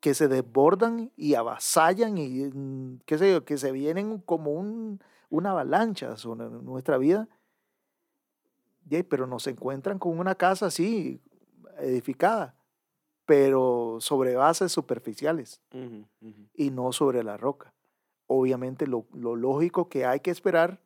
que 0.00 0.12
se 0.12 0.28
desbordan 0.28 1.10
y 1.16 1.34
avasallan 1.34 2.18
y, 2.18 3.00
qué 3.06 3.16
sé 3.16 3.32
yo, 3.32 3.44
que 3.46 3.56
se 3.56 3.72
vienen 3.72 4.18
como 4.18 4.52
un, 4.52 5.00
una 5.30 5.52
avalancha 5.52 6.18
sobre 6.18 6.50
nuestra 6.50 6.98
vida. 6.98 7.26
Pero 9.08 9.26
nos 9.26 9.46
encuentran 9.46 9.98
con 9.98 10.18
una 10.18 10.34
casa 10.34 10.66
así, 10.66 11.22
edificada, 11.78 12.54
pero 13.24 13.96
sobre 14.00 14.36
bases 14.36 14.72
superficiales 14.72 15.62
y 16.54 16.70
no 16.70 16.92
sobre 16.92 17.24
la 17.24 17.38
roca. 17.38 17.72
Obviamente 18.26 18.86
lo, 18.86 19.06
lo 19.14 19.36
lógico 19.36 19.88
que 19.88 20.04
hay 20.04 20.20
que 20.20 20.30
esperar 20.30 20.80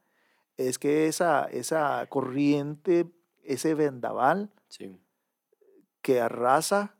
es 0.56 0.78
que 0.78 1.06
esa, 1.06 1.44
esa 1.44 2.06
corriente, 2.08 3.10
ese 3.42 3.74
vendaval 3.74 4.52
Sí. 4.68 4.96
que 6.02 6.20
arrasa 6.20 6.96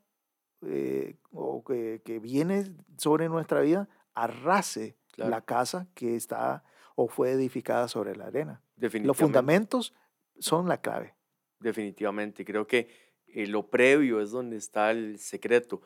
eh, 0.63 1.17
o 1.31 1.63
que, 1.63 2.01
que 2.03 2.19
viene 2.19 2.75
sobre 2.97 3.29
nuestra 3.29 3.61
vida, 3.61 3.87
arrase 4.13 4.97
Claro. 5.13 5.31
la 5.31 5.41
casa 5.41 5.87
que 5.93 6.15
está 6.15 6.63
o 6.95 7.07
fue 7.09 7.31
edificada 7.31 7.87
sobre 7.89 8.15
la 8.15 8.27
arena. 8.27 8.61
Los 8.77 9.17
fundamentos 9.17 9.93
son 10.39 10.67
la 10.69 10.79
clave. 10.79 11.15
Definitivamente. 11.59 12.45
Creo 12.45 12.65
que 12.65 12.89
eh, 13.27 13.45
lo 13.47 13.69
previo 13.69 14.21
es 14.21 14.31
donde 14.31 14.55
está 14.57 14.91
el 14.91 15.19
secreto. 15.19 15.81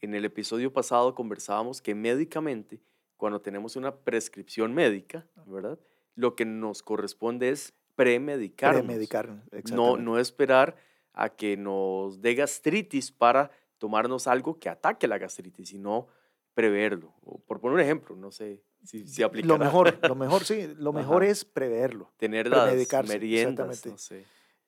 En 0.00 0.14
el 0.14 0.24
episodio 0.24 0.72
pasado 0.72 1.14
conversábamos 1.14 1.82
que 1.82 1.94
médicamente, 1.94 2.80
cuando 3.20 3.40
tenemos 3.42 3.76
una 3.76 3.94
prescripción 3.94 4.72
médica, 4.72 5.26
¿verdad? 5.46 5.78
Lo 6.16 6.34
que 6.34 6.46
nos 6.46 6.82
corresponde 6.82 7.50
es 7.50 7.74
premedicarnos. 7.94 8.82
Premedicar. 8.82 9.28
No, 9.72 9.98
no 9.98 10.18
esperar 10.18 10.74
a 11.12 11.28
que 11.28 11.58
nos 11.58 12.22
dé 12.22 12.34
gastritis 12.34 13.12
para 13.12 13.50
tomarnos 13.76 14.26
algo 14.26 14.58
que 14.58 14.70
ataque 14.70 15.06
la 15.06 15.18
gastritis, 15.18 15.68
sino 15.68 16.08
preverlo. 16.54 17.12
O 17.22 17.38
por 17.38 17.60
poner 17.60 17.74
un 17.74 17.80
ejemplo, 17.80 18.16
no 18.16 18.32
sé 18.32 18.62
si, 18.84 19.06
si. 19.06 19.22
Lo 19.42 19.58
mejor, 19.58 19.98
lo 20.02 20.14
mejor, 20.16 20.44
sí, 20.44 20.72
lo 20.78 20.94
mejor 20.94 21.22
Ajá. 21.22 21.30
es 21.30 21.44
preverlo. 21.44 22.10
Tener 22.16 22.48
las 22.48 22.72
meriendas, 23.06 23.68
exactamente. 23.68 23.90
no 23.90 23.98
sé. 23.98 24.24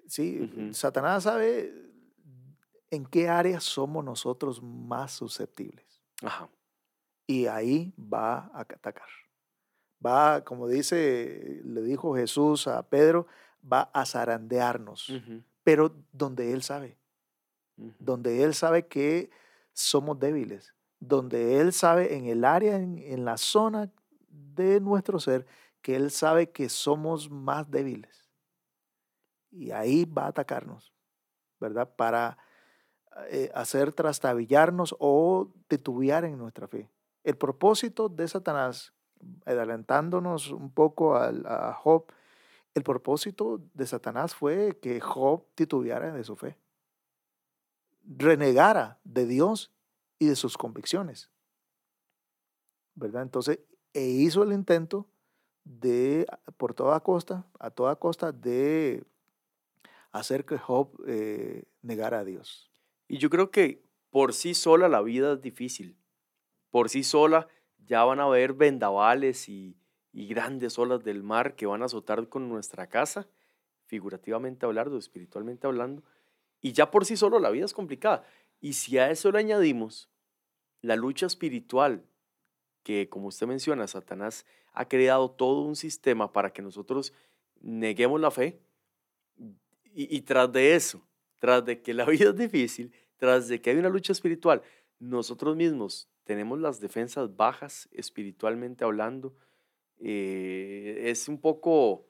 Sí. 0.06 0.70
Satanás 0.72 1.22
sabe 1.22 1.72
en 2.90 3.06
qué 3.06 3.30
áreas 3.30 3.64
somos 3.64 4.04
nosotros 4.04 4.62
más 4.62 5.12
susceptibles. 5.12 6.02
Ajá. 6.22 6.50
Y 7.32 7.46
ahí 7.46 7.94
va 7.96 8.50
a 8.52 8.60
atacar. 8.60 9.08
Va, 10.04 10.44
como 10.44 10.68
dice, 10.68 11.62
le 11.64 11.80
dijo 11.80 12.14
Jesús 12.14 12.66
a 12.66 12.82
Pedro, 12.82 13.26
va 13.64 13.88
a 13.94 14.04
zarandearnos, 14.04 15.10
pero 15.64 15.94
donde 16.12 16.52
Él 16.52 16.62
sabe, 16.62 16.98
donde 17.98 18.42
Él 18.42 18.52
sabe 18.52 18.86
que 18.86 19.30
somos 19.72 20.18
débiles, 20.18 20.74
donde 21.00 21.58
Él 21.58 21.72
sabe 21.72 22.16
en 22.16 22.26
el 22.26 22.44
área, 22.44 22.76
en, 22.76 22.98
en 22.98 23.24
la 23.24 23.38
zona 23.38 23.90
de 24.28 24.78
nuestro 24.78 25.18
ser, 25.18 25.46
que 25.80 25.96
Él 25.96 26.10
sabe 26.10 26.50
que 26.50 26.68
somos 26.68 27.30
más 27.30 27.70
débiles. 27.70 28.28
Y 29.50 29.70
ahí 29.70 30.04
va 30.04 30.24
a 30.24 30.28
atacarnos, 30.28 30.92
¿verdad? 31.58 31.88
Para 31.96 32.36
eh, 33.30 33.50
hacer 33.54 33.92
trastabillarnos 33.92 34.94
o 34.98 35.50
titubear 35.68 36.24
en 36.24 36.36
nuestra 36.38 36.66
fe. 36.66 36.88
El 37.24 37.36
propósito 37.36 38.08
de 38.08 38.26
Satanás, 38.28 38.92
adelantándonos 39.46 40.50
un 40.50 40.70
poco 40.72 41.16
al- 41.16 41.46
a 41.46 41.72
Job, 41.74 42.06
el 42.74 42.82
propósito 42.82 43.60
de 43.74 43.86
Satanás 43.86 44.34
fue 44.34 44.78
que 44.80 45.00
Job 45.00 45.44
titubeara 45.54 46.12
de 46.12 46.24
su 46.24 46.36
fe, 46.36 46.58
renegara 48.04 48.98
de 49.04 49.26
Dios 49.26 49.72
y 50.18 50.26
de 50.26 50.36
sus 50.36 50.56
convicciones, 50.56 51.30
¿verdad? 52.94 53.22
Entonces, 53.22 53.60
e 53.92 54.06
hizo 54.06 54.42
el 54.42 54.52
intento 54.52 55.06
de, 55.64 56.26
por 56.56 56.74
toda 56.74 57.00
costa, 57.00 57.46
a 57.58 57.70
toda 57.70 57.96
costa, 57.96 58.32
de 58.32 59.04
hacer 60.10 60.44
que 60.44 60.58
Job 60.58 60.90
eh, 61.06 61.64
negara 61.82 62.20
a 62.20 62.24
Dios. 62.24 62.70
Y 63.08 63.18
yo 63.18 63.30
creo 63.30 63.50
que 63.50 63.84
por 64.10 64.34
sí 64.34 64.54
sola 64.54 64.88
la 64.88 65.02
vida 65.02 65.34
es 65.34 65.40
difícil. 65.40 65.96
Por 66.72 66.88
sí 66.88 67.04
sola 67.04 67.48
ya 67.86 68.02
van 68.02 68.18
a 68.18 68.24
haber 68.24 68.54
vendavales 68.54 69.48
y, 69.48 69.76
grandes 70.12 70.78
olas 70.78 71.04
del 71.04 71.22
mar 71.22 71.54
que 71.54 71.66
van 71.66 71.82
a 71.82 71.84
azotar 71.84 72.28
con 72.28 72.48
nuestra 72.48 72.86
casa, 72.86 73.28
figurativamente 73.86 74.64
hablando, 74.64 74.96
espiritualmente 74.96 75.66
hablando. 75.66 76.02
Y 76.62 76.72
ya 76.72 76.90
por 76.90 77.04
sí 77.04 77.16
solo 77.16 77.38
la 77.38 77.50
vida 77.50 77.66
es 77.66 77.74
complicada. 77.74 78.24
Y 78.60 78.72
si 78.72 78.96
a 78.96 79.10
eso 79.10 79.30
le 79.30 79.38
añadimos 79.38 80.08
la 80.80 80.96
lucha 80.96 81.26
espiritual, 81.26 82.06
que 82.82 83.10
como 83.10 83.28
usted 83.28 83.46
menciona, 83.46 83.86
Satanás 83.86 84.46
ha 84.72 84.88
creado 84.88 85.30
todo 85.30 85.60
un 85.60 85.76
sistema 85.76 86.32
para 86.32 86.54
que 86.54 86.62
nosotros 86.62 87.12
neguemos 87.60 88.18
la 88.18 88.30
fe, 88.30 88.60
y 89.94 90.22
tras 90.22 90.50
de 90.50 90.74
eso, 90.74 91.06
tras 91.38 91.66
de 91.66 91.82
que 91.82 91.92
la 91.92 92.04
vida 92.06 92.30
es 92.30 92.36
difícil, 92.36 92.94
tras 93.18 93.48
de 93.48 93.60
que 93.60 93.68
hay 93.68 93.76
una 93.76 93.90
lucha 93.90 94.12
espiritual, 94.12 94.62
nosotros 94.98 95.54
mismos 95.54 96.08
tenemos 96.32 96.58
las 96.58 96.80
defensas 96.80 97.36
bajas 97.36 97.90
espiritualmente 97.92 98.84
hablando, 98.84 99.34
eh, 99.98 101.02
es 101.04 101.28
un 101.28 101.38
poco 101.38 102.06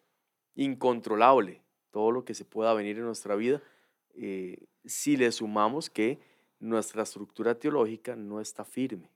incontrolable 0.55 1.61
todo 1.91 2.13
lo 2.13 2.25
que 2.25 2.33
se 2.33 2.45
pueda 2.45 2.73
venir 2.73 2.99
en 2.99 3.05
nuestra 3.05 3.35
vida 3.35 3.61
eh, 4.15 4.65
si 4.85 5.17
le 5.17 5.33
sumamos 5.33 5.91
que 5.91 6.21
nuestra 6.61 7.03
estructura 7.03 7.57
teológica 7.57 8.15
no 8.15 8.41
está 8.41 8.65
firme. 8.65 9.11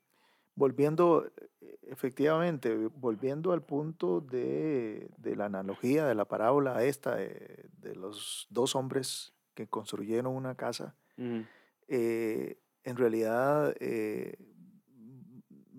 Volviendo, 0.57 1.31
eh, 1.61 1.79
efectivamente, 1.83 2.75
volviendo 2.97 3.53
al 3.53 3.62
punto 3.62 4.21
de, 4.21 5.09
de 5.19 5.37
la 5.37 5.45
analogía 5.45 6.05
de 6.05 6.16
la 6.16 6.25
parábola 6.25 6.83
esta 6.83 7.14
de, 7.14 7.66
de 7.79 7.95
los 7.95 8.49
dos 8.51 8.75
hombres 8.75 9.33
que 9.55 9.69
construyeron 9.69 10.35
una 10.35 10.57
casa, 10.57 10.97
Ujú, 11.16 11.45
eh, 11.87 12.59
en 12.83 12.97
realidad 12.97 13.75
eh, 13.81 14.37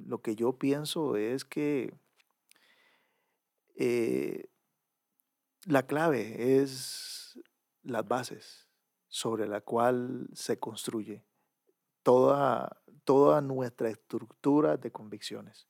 lo 0.08 0.22
que 0.22 0.36
yo 0.36 0.54
pienso 0.54 1.18
es 1.18 1.44
que 1.44 1.94
eh, 3.76 4.50
la 5.66 5.86
clave 5.86 6.62
es 6.62 7.38
las 7.84 8.08
bases 8.08 8.70
sobre 9.10 9.48
la 9.48 9.62
cual 9.62 10.30
se 10.34 10.60
construye 10.60 11.26
toda, 12.04 12.82
toda 13.04 13.42
nuestra 13.42 13.90
estructura 13.90 14.78
de 14.78 14.92
convicciones. 14.92 15.68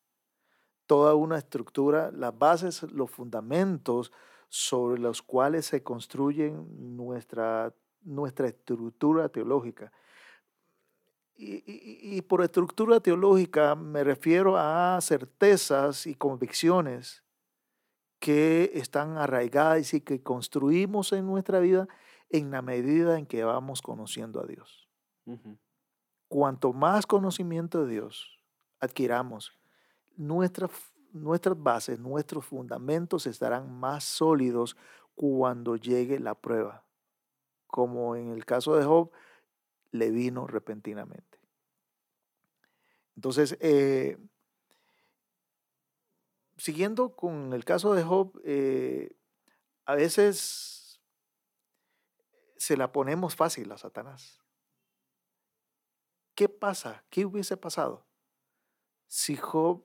Toda 0.86 1.16
una 1.16 1.40
estructura, 1.40 2.12
las 2.12 2.38
bases, 2.38 2.84
los 2.84 3.10
fundamentos 3.10 4.14
sobre 4.50 5.02
los 5.02 5.22
cuales 5.24 5.66
se 5.66 5.82
construyen 5.82 6.96
nuestra, 6.96 7.74
nuestra 8.02 8.48
estructura 8.48 9.30
teológica. 9.30 9.92
Y, 11.40 11.58
y- 11.72 12.18
y 12.18 12.22
por 12.24 12.42
estructura 12.42 13.00
teológica 13.00 13.76
me 13.76 14.04
refiero 14.04 14.58
a 14.58 14.98
certezas 15.02 16.08
y 16.08 16.16
convicciones 16.16 17.24
que 18.20 18.72
están 18.74 19.18
arraigadas 19.18 19.94
y 19.94 20.02
que 20.02 20.24
construimos 20.24 21.14
en 21.14 21.28
nuestra 21.28 21.60
vida 21.60 21.88
en 22.30 22.50
la 22.50 22.62
medida 22.64 23.20
en 23.20 23.28
que 23.28 23.44
vamos 23.44 23.82
conociendo 23.84 24.42
a 24.42 24.48
Dios. 24.48 24.90
Cuanto 26.28 26.74
más 26.74 27.06
conocimiento 27.06 27.86
de 27.86 27.94
Dios 27.94 28.40
adquiramos, 28.80 29.52
nuestra, 30.18 30.66
f- 30.66 30.92
nuestras 31.14 31.62
bases, 31.62 32.00
nuestros 32.00 32.46
fundamentos 32.46 33.28
estarán 33.28 33.72
más 33.80 34.04
sólidos 34.04 34.76
cuando 35.16 35.76
llegue 35.78 36.20
la 36.20 36.36
prueba. 36.36 36.84
Como 37.68 38.16
en 38.16 38.30
el 38.30 38.46
caso 38.46 38.76
de 38.76 38.86
Job, 38.86 39.12
le 39.92 40.10
vino 40.12 40.48
repentinamente. 40.48 41.40
Entonces, 43.16 43.58
eh, 43.62 44.18
siguiendo 46.58 47.16
con 47.16 47.54
el 47.54 47.66
caso 47.66 47.94
de 47.94 48.04
Job, 48.04 48.40
eh, 48.46 49.16
a 49.86 49.96
veces 49.96 51.02
se 52.58 52.78
la 52.78 52.92
ponemos 52.92 53.36
fácil 53.36 53.72
a 53.72 53.78
Satanás. 53.78 54.42
¿Qué 56.36 56.50
pasa? 56.50 57.04
¿Qué 57.10 57.26
hubiese 57.26 57.58
pasado 57.58 58.06
si 59.08 59.36
Job 59.36 59.84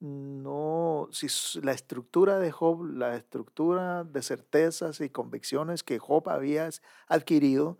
no, 0.00 1.08
si 1.10 1.26
la 1.60 1.72
estructura 1.72 2.38
de 2.38 2.52
Job, 2.52 2.84
la 2.84 3.16
estructura 3.16 4.04
de 4.04 4.22
certezas 4.22 5.00
y 5.00 5.10
convicciones 5.10 5.82
que 5.82 5.98
Job 5.98 6.28
había 6.28 6.68
adquirido 7.08 7.78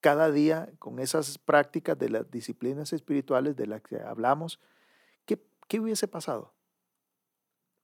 cada 0.00 0.30
día 0.30 0.70
con 0.78 0.98
esas 0.98 1.38
prácticas 1.38 1.98
de 1.98 2.08
las 2.08 2.30
disciplinas 2.30 2.92
espirituales 2.92 3.56
de 3.56 3.66
las 3.66 3.82
que 3.82 4.00
hablamos, 4.00 4.60
¿qué, 5.26 5.42
qué 5.68 5.80
hubiese 5.80 6.08
pasado 6.08 6.52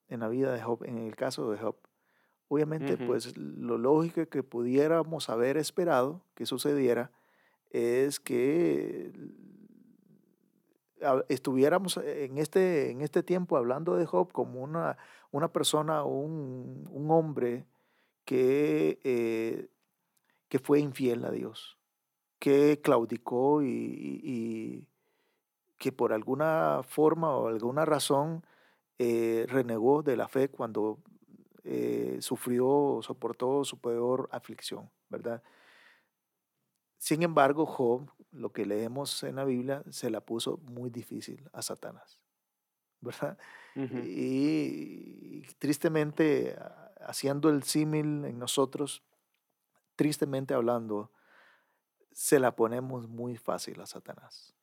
en 0.09 0.21
la 0.21 0.29
vida 0.29 0.53
de 0.53 0.63
Job, 0.63 0.85
en 0.85 0.99
el 0.99 1.15
caso 1.17 1.51
de 1.51 1.59
Job? 1.59 1.77
Obviamente, 2.49 2.97
pues 2.97 3.37
lo 3.37 3.77
lógico 3.77 4.27
que 4.29 4.45
pudiéramos 4.45 5.29
haber 5.31 5.57
esperado 5.57 6.23
que 6.35 6.47
sucediera 6.47 7.11
es 7.71 8.21
que 8.21 9.13
estuviéramos 11.29 11.97
en 11.97 12.39
este, 12.39 12.91
en 12.91 13.03
este 13.03 13.25
tiempo 13.25 13.57
hablando 13.57 13.97
de 13.97 14.07
Job 14.07 14.31
como 14.31 14.63
una, 14.63 14.97
una 15.33 15.53
persona, 15.53 16.05
un, 16.05 16.89
un 16.91 17.11
hombre 17.11 17.67
que, 18.25 19.01
eh, 19.03 19.69
que 20.49 20.59
fue 20.61 20.79
infiel 20.79 21.25
a 21.25 21.33
Dios, 21.33 21.76
que 22.47 22.81
claudicó 22.81 23.61
y, 23.61 23.67
y, 24.23 24.87
que 25.79 25.91
por 25.91 26.13
alguna 26.13 26.83
forma 26.85 27.37
o 27.37 27.49
alguna 27.49 27.85
razón 27.85 28.45
eh, 29.01 29.47
renegó 29.49 30.05
de 30.05 30.17
la 30.17 30.29
fe 30.29 30.49
cuando 30.49 31.01
eh, 31.65 32.19
sufrió, 32.21 33.01
soportó 33.03 33.65
su 33.65 33.81
peor 33.81 34.29
aflicción, 34.31 34.89
¿verdad? 35.09 35.43
Sin 36.99 37.25
embargo, 37.25 37.67
Job 37.67 38.13
lo 38.31 38.53
que 38.53 38.65
leemos 38.65 39.25
en 39.25 39.35
la 39.35 39.45
Biblia 39.45 39.83
se 39.91 40.09
la 40.09 40.21
puso 40.21 40.59
muy 40.59 40.89
difícil 40.89 41.51
a 41.53 41.63
Satanás, 41.63 42.21
¿verdad? 43.01 43.37
y, 43.75 45.43
tristemente, 45.59 46.57
haciendo 47.01 47.49
el 47.49 47.65
símil 47.65 48.25
en 48.25 48.39
nosotros, 48.39 49.03
tristemente 49.97 50.55
hablando, 50.55 51.11
se 52.17 52.41
la 52.41 52.57
ponemos 52.57 53.07
muy 53.07 53.37
fácil 53.37 53.79
a 53.79 53.85
Satanás, 53.85 54.55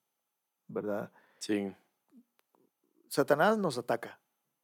¿verdad? 0.68 1.12
Sí. 1.38 1.72
Satanás 3.08 3.60
nos 3.60 3.78
ataca. 3.78 4.20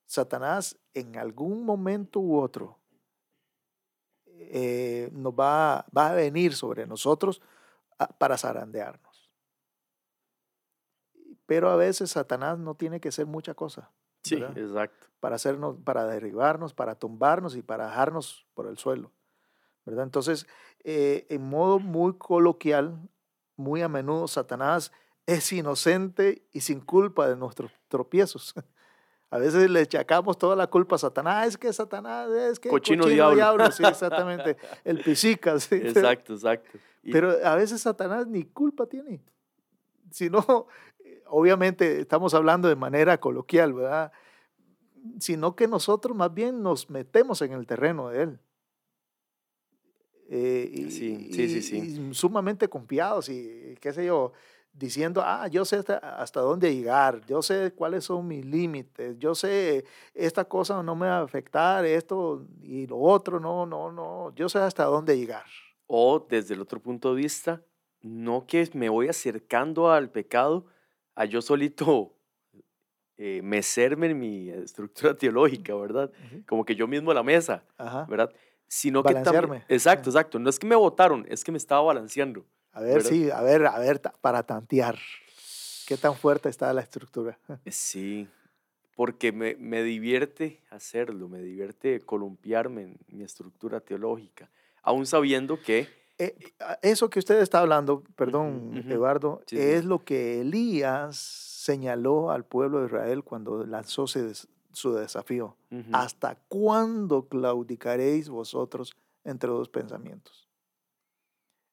Satanás 0.08 0.76
en 0.96 1.16
algún 1.16 1.64
momento 1.64 2.20
u 2.20 2.40
otro 2.40 2.80
eh, 4.26 5.08
nos 5.14 5.34
va, 5.34 5.86
va 5.96 6.10
a 6.10 6.14
venir 6.14 6.56
sobre 6.56 6.88
nosotros 6.88 7.44
para 8.18 8.40
zarandearnos. 8.40 9.30
Pero 11.46 11.70
a 11.70 11.76
veces 11.76 12.10
Satanás 12.10 12.58
no 12.58 12.74
tiene 12.74 13.00
que 13.00 13.12
ser 13.12 13.28
mucha 13.28 13.54
cosa. 13.54 13.92
Sí, 14.24 14.38
exacto. 14.38 15.06
Para 15.20 15.36
hacernos, 15.36 15.78
para 15.84 16.06
derribarnos, 16.08 16.74
para 16.74 16.96
tumbarnos 16.96 17.56
y 17.56 17.62
para 17.62 17.86
dejarnos 17.86 18.48
por 18.56 18.66
el 18.66 18.80
suelo. 18.80 19.12
¿verdad? 19.86 20.06
Entonces, 20.06 20.48
eh, 20.84 21.26
en 21.30 21.50
modo 21.50 21.80
muy 21.80 22.14
coloquial, 22.18 23.00
muy 23.56 23.82
a 23.82 23.90
menudo 23.90 24.28
Satanás 24.28 24.92
es 25.26 25.54
inocente 25.54 26.44
y 26.52 26.62
sin 26.62 26.80
culpa 26.80 27.28
de 27.28 27.36
nuestros 27.36 27.72
tropiezos. 27.88 28.56
A 29.32 29.38
veces 29.38 29.70
le 29.70 29.82
echacamos 29.82 30.40
toda 30.40 30.56
la 30.56 30.66
culpa 30.66 30.96
a 30.96 30.98
Satanás. 30.98 31.50
Es 31.50 31.56
que 31.56 31.72
Satanás 31.72 32.32
es 32.32 32.60
que 32.60 32.68
cochino, 32.68 33.06
diablo. 33.06 33.72
Sí, 33.72 33.84
exactamente. 33.88 34.58
El 34.84 35.04
pisica. 35.04 35.60
Sí. 35.60 35.76
Exacto, 35.84 36.34
exacto. 36.34 36.80
Pero 37.04 37.36
a 37.44 37.54
veces 37.54 37.80
Satanás 37.80 38.26
ni 38.26 38.44
culpa 38.44 38.88
tiene. 38.88 39.22
Sino, 40.10 40.66
obviamente 41.28 42.00
estamos 42.02 42.34
hablando 42.34 42.68
de 42.70 42.76
manera 42.76 43.20
coloquial, 43.20 43.74
¿verdad? 43.74 44.12
Sino 45.20 45.56
que 45.56 45.68
nosotros 45.68 46.18
más 46.18 46.34
bien 46.34 46.64
nos 46.64 46.90
metemos 46.90 47.44
en 47.44 47.52
el 47.52 47.68
terreno 47.68 48.10
de 48.10 48.24
él. 48.24 48.40
Eh, 50.32 50.88
sí, 50.92 51.30
sí, 51.34 51.50
sí, 51.50 51.62
sí. 51.62 52.10
sumamente 52.14 52.68
confiados 52.68 53.30
y 53.30 53.76
qué 53.82 53.92
sé 53.92 54.06
yo, 54.06 54.32
diciendo, 54.74 55.22
ah, 55.26 55.48
yo 55.48 55.66
sé 55.66 55.84
hasta, 56.02 56.40
dónde 56.42 56.74
llegar, 56.74 57.26
yo 57.26 57.42
sé 57.42 57.74
cuáles 57.76 58.06
son 58.06 58.28
mis 58.28 58.46
límites, 58.46 59.18
yo 59.18 59.36
sé 59.36 59.84
esta 60.14 60.46
cosa 60.46 60.84
no 60.84 60.96
me 60.96 61.08
va 61.08 61.18
a 61.18 61.24
afectar, 61.24 61.86
esto 61.86 62.46
y 62.62 62.88
lo 62.88 62.98
otro, 62.98 63.40
no, 63.40 63.66
no, 63.66 63.92
no, 63.92 64.34
yo 64.36 64.48
sé 64.50 64.60
hasta 64.60 64.86
dónde 64.86 65.18
llegar. 65.18 65.46
O 65.88 66.26
desde 66.30 66.54
el 66.54 66.62
otro 66.62 66.80
punto 66.80 67.14
de 67.14 67.22
vista, 67.22 67.62
no 68.02 68.46
que 68.46 68.70
me 68.74 68.90
voy 68.90 69.08
acercando 69.08 69.92
al 69.92 70.10
pecado, 70.10 70.68
a 71.16 71.26
yo 71.26 71.42
solito 71.42 72.14
eh, 73.18 73.42
mecerme 73.44 74.08
en 74.08 74.20
mi 74.20 74.50
estructura 74.50 75.14
teológica, 75.18 75.76
¿verdad? 75.76 76.12
Como 76.48 76.64
que 76.64 76.76
yo 76.76 76.88
mismo 76.88 77.12
a 77.12 77.16
la 77.16 77.24
mesa, 77.24 77.64
¿verdad? 78.08 78.32
Sino 78.70 79.04
que 79.04 79.16
también, 79.16 79.64
Exacto, 79.68 80.12
exacto. 80.12 80.38
No 80.38 80.50
es 80.50 80.60
que 80.60 80.68
me 80.68 80.76
votaron, 80.76 81.26
es 81.28 81.44
que 81.44 81.52
me 81.52 81.58
estaba 81.58 81.82
balanceando. 81.82 82.46
A 82.72 82.82
ver, 82.82 83.02
sí, 83.02 83.32
a 83.32 83.42
ver, 83.42 83.66
a 83.66 83.80
ver, 83.80 84.00
para 84.22 84.44
tantear. 84.44 84.98
¿Qué 85.88 85.98
tan 85.98 86.16
fuerte 86.16 86.50
está 86.50 86.72
la 86.72 86.82
estructura? 86.82 87.38
Eh, 87.66 87.72
sí, 87.72 88.28
porque 88.96 89.32
me, 89.32 89.56
me 89.56 89.82
divierte 89.82 90.62
hacerlo, 90.70 91.28
me 91.28 91.42
divierte 91.42 92.00
columpiarme 92.02 92.84
en 92.84 93.00
mi 93.08 93.24
estructura 93.24 93.80
teológica, 93.80 94.52
aún 94.84 95.08
sabiendo 95.08 95.60
que... 95.60 95.88
Eh, 96.20 96.36
eso 96.84 97.10
que 97.10 97.18
usted 97.18 97.42
está 97.42 97.60
hablando, 97.60 98.04
perdón, 98.16 98.84
Eduardo, 98.88 99.42
es 99.50 99.86
lo 99.86 100.04
que 100.04 100.42
Elías 100.42 101.18
señaló 101.18 102.30
al 102.30 102.44
pueblo 102.44 102.82
de 102.82 102.88
Israel 102.88 103.24
cuando 103.24 103.66
lanzó 103.66 104.06
su 104.72 104.94
desafío. 104.94 105.56
¿Hasta 105.92 106.36
cuándo 106.48 107.28
claudicaréis 107.28 108.30
vosotros 108.30 108.96
entre 109.24 109.50
dos 109.50 109.70
pensamientos? 109.70 110.48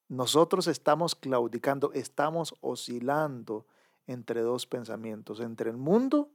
Nosotros 0.09 0.69
estamos 0.69 1.15
claudicando, 1.15 1.93
estamos 1.93 2.55
oscilando 2.61 3.67
entre 4.07 4.41
dos 4.43 4.67
pensamientos, 4.67 5.41
entre 5.41 5.71
el 5.71 5.77
mundo, 5.77 6.31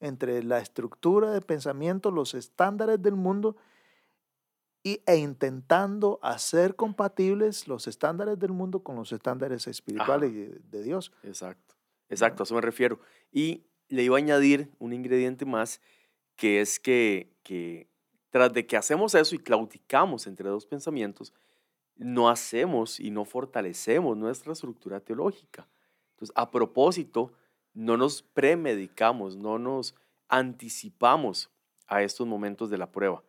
entre 0.00 0.42
la 0.42 0.58
estructura 0.58 1.30
de 1.30 1.42
pensamiento, 1.42 2.10
los 2.10 2.34
estándares 2.34 3.00
del 3.02 3.14
mundo 3.14 3.56
y, 4.82 5.02
e 5.06 5.16
intentando 5.16 6.18
hacer 6.22 6.74
compatibles 6.74 7.68
los 7.68 7.86
estándares 7.86 8.38
del 8.38 8.52
mundo 8.52 8.82
con 8.82 8.96
los 8.96 9.12
estándares 9.12 9.66
espirituales 9.66 10.32
de, 10.70 10.82
Dios. 10.82 11.12
Exacto, 11.22 11.74
exacto, 12.08 12.42
a 12.42 12.44
eso 12.44 12.54
me 12.54 12.62
refiero. 12.62 12.98
Y 13.30 13.64
le 13.88 14.02
iba 14.02 14.16
a 14.16 14.18
añadir 14.18 14.70
un 14.78 14.94
ingrediente 14.94 15.44
más, 15.44 15.82
que 16.40 16.62
es 16.62 16.80
que, 16.80 17.28
que 17.42 17.86
tras 18.30 18.50
de 18.54 18.66
que 18.66 18.78
hacemos 18.78 19.14
eso 19.14 19.34
y 19.34 19.38
claudicamos 19.40 20.26
entre 20.26 20.48
dos 20.48 20.64
pensamientos, 20.64 21.34
no 21.96 22.30
hacemos 22.30 22.98
y 22.98 23.10
no 23.10 23.26
fortalecemos 23.26 24.16
nuestra 24.16 24.54
estructura 24.54 25.00
teológica. 25.00 25.68
Entonces, 26.12 26.32
a 26.34 26.50
propósito, 26.50 27.34
no 27.74 27.98
nos 27.98 28.22
premedicamos, 28.22 29.36
no 29.36 29.58
nos 29.58 29.94
anticipamos 30.28 31.50
a 31.86 32.02
estos 32.02 32.26
momentos 32.26 32.70
de 32.70 32.78
la 32.78 32.90
prueba. 32.90 33.22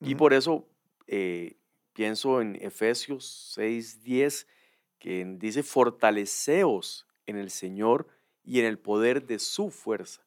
Y 0.00 0.16
por 0.16 0.32
eso 0.32 0.66
eh, 1.06 1.56
pienso 1.92 2.40
en 2.40 2.56
Efesios 2.56 3.54
6:10, 3.56 4.48
que 4.98 5.24
dice, 5.38 5.62
fortaleceos 5.62 7.06
en 7.26 7.36
el 7.36 7.50
Señor 7.50 8.08
y 8.42 8.58
en 8.58 8.66
el 8.66 8.80
poder 8.80 9.24
de 9.24 9.38
su 9.38 9.70
fuerza, 9.70 10.26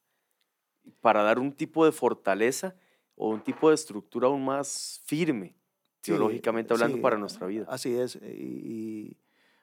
para 1.01 1.23
dar 1.23 1.39
un 1.39 1.51
tipo 1.51 1.85
de 1.85 1.91
fortaleza 1.91 2.75
o 3.15 3.29
un 3.29 3.41
tipo 3.41 3.69
de 3.69 3.75
estructura 3.75 4.27
aún 4.27 4.43
más 4.43 5.01
firme 5.05 5.55
teológicamente 6.01 6.73
hablando 6.73 7.01
para 7.01 7.17
nuestra 7.17 7.47
vida. 7.47 7.65
Así 7.69 7.95
es. 7.95 8.15
Y, 8.21 9.17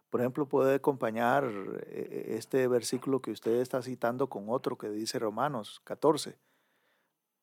por 0.09 0.21
ejemplo, 0.21 0.49
puede 0.49 0.77
acompañar 0.77 1.53
eh, 1.87 2.35
este 2.39 2.67
versículo 2.67 3.21
que 3.21 3.31
usted 3.31 3.61
está 3.61 3.83
citando 3.83 4.29
con 4.29 4.49
otro 4.49 4.79
que 4.79 4.89
dice 4.91 5.19
Romanos 5.19 5.81
14, 5.85 6.39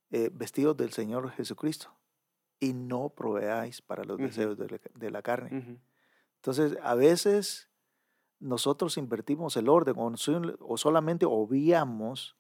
eh, 0.10 0.30
vestidos 0.34 0.76
del 0.78 0.92
Señor 0.92 1.30
Jesucristo 1.32 1.96
y 2.60 2.74
no 2.74 3.10
proveáis 3.10 3.82
para 3.82 4.04
los 4.04 4.18
deseos 4.18 4.58
de 4.58 5.12
la, 5.12 5.22
carne. 5.22 5.80
Entonces, 6.36 6.78
a 6.82 6.96
veces 6.96 7.70
nosotros 8.40 8.98
invertimos 8.98 9.56
el 9.58 9.70
orden 9.70 9.96
o, 9.98 10.12
o 10.60 10.78
solamente 10.78 11.26
obviamos 11.28 12.36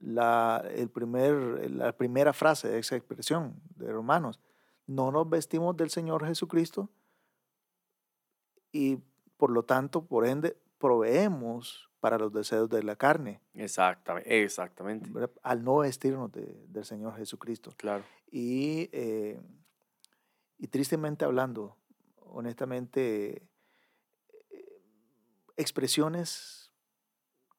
la, 0.00 0.64
el 0.74 0.88
primer, 0.90 1.70
la 1.70 1.96
primera 1.96 2.32
frase 2.32 2.68
de 2.68 2.78
esa 2.78 2.96
expresión 2.96 3.60
de 3.76 3.92
Romanos. 3.92 4.40
No 4.86 5.10
nos 5.10 5.28
vestimos 5.28 5.76
del 5.76 5.90
Señor 5.90 6.26
Jesucristo 6.26 6.90
y 8.72 8.98
por 9.36 9.50
lo 9.50 9.64
tanto, 9.64 10.04
por 10.04 10.26
ende, 10.26 10.56
proveemos 10.78 11.90
para 12.00 12.18
los 12.18 12.32
deseos 12.32 12.68
de 12.68 12.82
la 12.82 12.96
carne. 12.96 13.40
Exactamente, 13.54 14.42
exactamente. 14.42 15.10
Al 15.42 15.64
no 15.64 15.78
vestirnos 15.78 16.30
del 16.32 16.84
Señor 16.84 17.16
Jesucristo. 17.16 17.72
Claro. 17.76 18.04
Y, 18.30 18.90
eh, 18.92 19.40
y 20.58 20.66
tristemente 20.68 21.24
hablando, 21.24 21.76
honestamente, 22.18 23.48
eh, 24.50 24.82
expresiones 25.56 26.63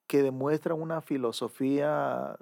que 0.08 0.24
demuestran 0.24 0.82
una 0.82 1.02
filosofía 1.02 2.38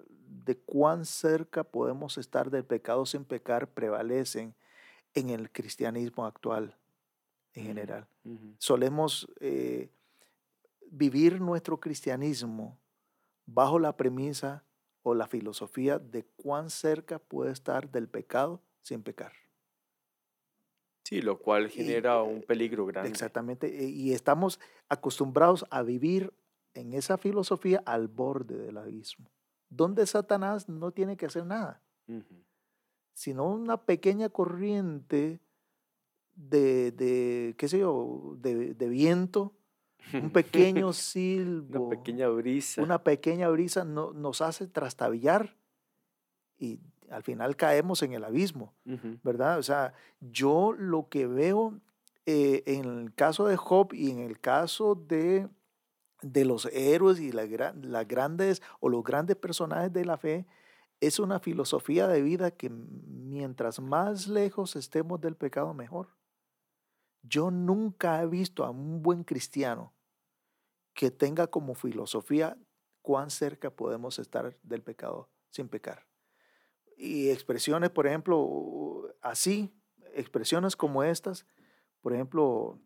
de 0.46 0.58
cuán 0.58 1.06
cerca 1.06 1.64
podemos 1.64 2.18
estar 2.18 2.50
del 2.50 2.66
pecado 2.66 3.06
sin 3.06 3.24
pecar 3.24 3.70
prevalecen 3.70 4.54
en 5.14 5.30
el 5.30 5.52
cristianismo 5.52 6.26
actual 6.26 6.76
en 7.54 7.66
general. 7.66 8.08
Solemos 8.58 9.28
eh, 9.40 9.90
vivir 10.90 11.40
nuestro 11.40 11.80
cristianismo 11.80 12.78
bajo 13.46 13.80
la 13.80 13.96
premisa 13.96 14.64
o 15.04 15.14
la 15.14 15.28
filosofía 15.28 16.00
de 16.00 16.24
cuán 16.38 16.70
cerca 16.70 17.20
puede 17.20 17.52
estar 17.52 17.92
del 17.92 18.08
pecado 18.08 18.62
sin 18.82 19.04
pecar. 19.04 19.34
Sí, 21.04 21.22
lo 21.22 21.38
cual 21.38 21.70
genera 21.70 22.24
un 22.24 22.42
peligro 22.42 22.86
grande. 22.86 23.10
Exactamente, 23.10 23.68
y 23.86 24.14
estamos 24.14 24.60
acostumbrados 24.88 25.66
a 25.70 25.84
vivir 25.84 26.34
en 26.74 26.94
esa 26.94 27.18
filosofía 27.18 27.82
al 27.86 28.08
borde 28.08 28.58
del 28.58 28.78
abismo, 28.78 29.32
donde 29.70 30.06
Satanás 30.06 30.70
no 30.70 30.92
tiene 30.92 31.18
que 31.18 31.26
hacer 31.26 31.46
nada, 31.46 31.82
sino 33.14 33.46
una 33.48 33.78
pequeña 33.78 34.30
corriente 34.30 35.40
de, 36.36 37.56
qué 37.58 37.68
sé 37.68 37.80
yo, 37.80 38.36
de, 38.40 38.90
viento, 38.90 39.54
un 40.14 40.32
pequeño 40.32 40.94
silbo, 40.94 41.88
una 41.88 41.98
pequeña 41.98 42.28
brisa, 42.30 42.82
una 42.82 43.04
pequeña 43.04 43.50
brisa 43.50 43.86
no, 43.86 44.14
nos 44.14 44.42
hace 44.42 44.68
trastabillar 44.68 45.56
y 46.58 46.80
al 47.10 47.24
final 47.24 47.56
caemos 47.56 48.02
en 48.02 48.14
el 48.14 48.24
abismo, 48.24 48.74
¿verdad? 49.24 49.60
O 49.60 49.64
sea, 49.64 49.94
yo 50.20 50.74
lo 50.74 51.10
que 51.10 51.28
veo 51.28 51.80
eh, 52.26 52.64
en 52.66 52.86
el 52.86 53.14
caso 53.14 53.48
de 53.48 53.58
Job 53.58 53.94
y 53.94 54.10
en 54.10 54.20
el 54.20 54.40
caso 54.40 54.96
de, 54.96 55.48
de 56.24 56.46
los 56.46 56.66
héroes 56.68 57.20
y 57.20 57.32
las 57.32 58.08
grandes 58.08 58.62
o 58.80 58.90
los 58.90 59.04
grandes 59.04 59.36
personajes 59.36 59.94
de 59.94 60.06
la 60.06 60.18
fe, 60.18 60.48
es 61.00 61.20
una 61.20 61.40
filosofía 61.40 62.08
de 62.08 62.22
vida 62.22 62.52
que 62.52 62.70
mientras 62.70 63.80
más 63.80 64.28
lejos 64.28 64.76
estemos 64.76 65.20
del 65.20 65.36
pecado, 65.36 65.74
mejor. 65.74 66.08
Yo 67.22 67.52
nunca 67.52 68.22
he 68.22 68.28
visto 68.28 68.64
a 68.64 68.70
un 68.70 69.04
buen 69.04 69.24
cristiano 69.24 69.94
que 70.94 71.12
tenga 71.12 71.48
como 71.48 71.76
filosofía 71.76 72.58
cuán 73.02 73.30
cerca 73.30 73.70
podemos 73.70 74.18
estar 74.20 74.58
del 74.64 74.82
pecado 74.82 75.30
sin 75.50 75.68
pecar. 75.68 76.06
Y 76.96 77.30
expresiones, 77.30 77.90
por 77.90 78.08
ejemplo, 78.08 79.14
así, 79.22 79.74
expresiones 80.14 80.76
como 80.76 81.04
estas, 81.04 81.46
por 82.02 82.14
ejemplo, 82.14 82.80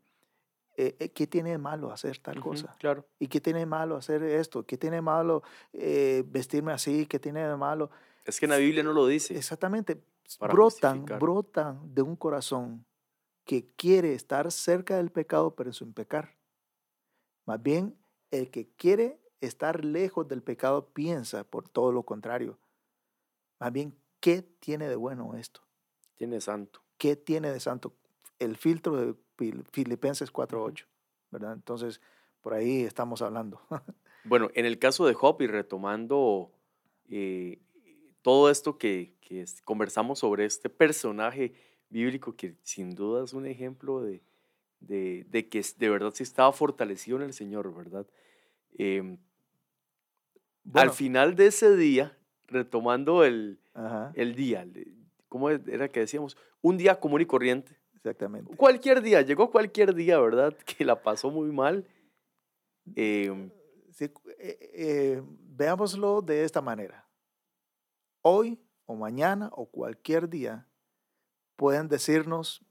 eh, 0.79 0.95
eh, 0.99 1.09
¿qué 1.09 1.25
tiene 1.25 1.49
de 1.49 1.57
malo 1.57 1.91
hacer 1.91 2.19
tal 2.19 2.39
cosa? 2.39 2.75
Claro. 2.77 3.03
¿Y 3.17 3.27
qué 3.27 3.41
tiene 3.41 3.59
de 3.59 3.65
malo 3.65 3.95
hacer 3.95 4.21
esto? 4.21 4.63
¿Qué 4.63 4.77
tiene 4.77 4.97
de 4.97 5.01
malo 5.01 5.41
eh, 5.73 6.23
vestirme 6.27 6.71
así? 6.71 7.07
¿Qué 7.07 7.17
tiene 7.17 7.47
de 7.47 7.57
malo? 7.57 7.89
Es 8.25 8.39
que 8.39 8.45
en 8.45 8.51
la 8.51 8.57
Biblia 8.57 8.83
no 8.83 8.93
lo 8.93 9.07
dice. 9.07 9.35
Exactamente. 9.35 9.99
brotan, 10.39 11.03
brotan 11.05 11.95
de 11.95 12.03
un 12.03 12.15
corazón 12.15 12.85
que 13.43 13.71
quiere 13.75 14.13
estar 14.13 14.51
cerca 14.51 14.97
del 14.97 15.09
pecado 15.09 15.55
pero 15.55 15.73
sin 15.73 15.93
pecar. 15.93 16.35
Más 17.47 17.63
bien, 17.63 17.97
el 18.29 18.51
que 18.51 18.69
quiere 18.75 19.19
estar 19.41 19.83
lejos 19.83 20.27
del 20.27 20.43
pecado 20.43 20.89
piensa 20.93 21.43
por 21.43 21.67
todo 21.67 21.91
lo 21.91 22.03
contrario. 22.03 22.59
Más 23.59 23.73
bien, 23.73 23.97
¿qué 24.19 24.43
tiene 24.43 24.87
de 24.87 24.95
bueno 24.95 25.33
esto? 25.35 25.61
Tiene 26.17 26.39
santo. 26.39 26.83
¿Qué 26.99 27.15
tiene 27.15 27.51
de 27.51 27.59
santo? 27.59 27.95
El 28.37 28.57
filtro 28.57 28.95
de 28.95 29.15
Filipenses 29.71 30.31
4.8, 30.31 30.85
¿verdad? 31.31 31.53
Entonces, 31.53 32.01
por 32.41 32.53
ahí 32.53 32.81
estamos 32.81 33.21
hablando. 33.21 33.61
bueno, 34.23 34.49
en 34.53 34.65
el 34.65 34.79
caso 34.79 35.05
de 35.05 35.13
Job 35.13 35.41
y 35.41 35.47
retomando 35.47 36.51
eh, 37.09 37.59
todo 38.21 38.49
esto 38.49 38.77
que, 38.77 39.13
que 39.21 39.45
conversamos 39.63 40.19
sobre 40.19 40.45
este 40.45 40.69
personaje 40.69 41.53
bíblico 41.89 42.35
que 42.35 42.55
sin 42.63 42.95
duda 42.95 43.23
es 43.23 43.33
un 43.33 43.45
ejemplo 43.45 44.01
de, 44.01 44.21
de, 44.79 45.47
que 45.49 45.65
de 45.77 45.89
verdad 45.89 46.11
sí 46.13 46.23
estaba 46.23 46.51
fortalecido 46.51 47.17
en 47.17 47.23
el 47.23 47.33
Señor, 47.33 47.73
¿verdad? 47.73 48.05
Em, 48.77 49.17
al 50.73 50.91
final 50.91 51.35
de 51.35 51.47
ese 51.47 51.75
día, 51.75 52.17
retomando 52.47 53.23
el, 53.23 53.59
el 54.15 54.35
día, 54.35 54.67
¿cómo 55.29 55.49
era 55.49 55.87
que 55.89 56.01
decíamos? 56.01 56.37
Un 56.61 56.77
día 56.77 56.99
común 56.99 57.21
y 57.21 57.25
corriente. 57.25 57.77
Exactamente. 58.07 58.55
Cualquier 58.55 59.01
día, 59.01 59.21
llegó 59.21 59.51
cualquier 59.51 59.93
día, 59.93 60.17
¿verdad? 60.17 60.55
Que 60.65 60.85
la 60.85 61.01
pasó 61.01 61.29
muy 61.29 61.51
mal. 61.51 61.85
Em, 62.95 63.51
eh, 63.99 64.13
eh, 64.39 65.23
veámoslo 65.25 66.21
de 66.21 66.45
esta 66.45 66.61
manera. 66.61 67.05
Hoy 68.21 68.57
o 68.85 68.95
mañana 68.95 69.49
o 69.51 69.65
cualquier 69.65 70.29
día 70.29 70.65
pueden 71.57 71.89
decirnos, 71.89 72.65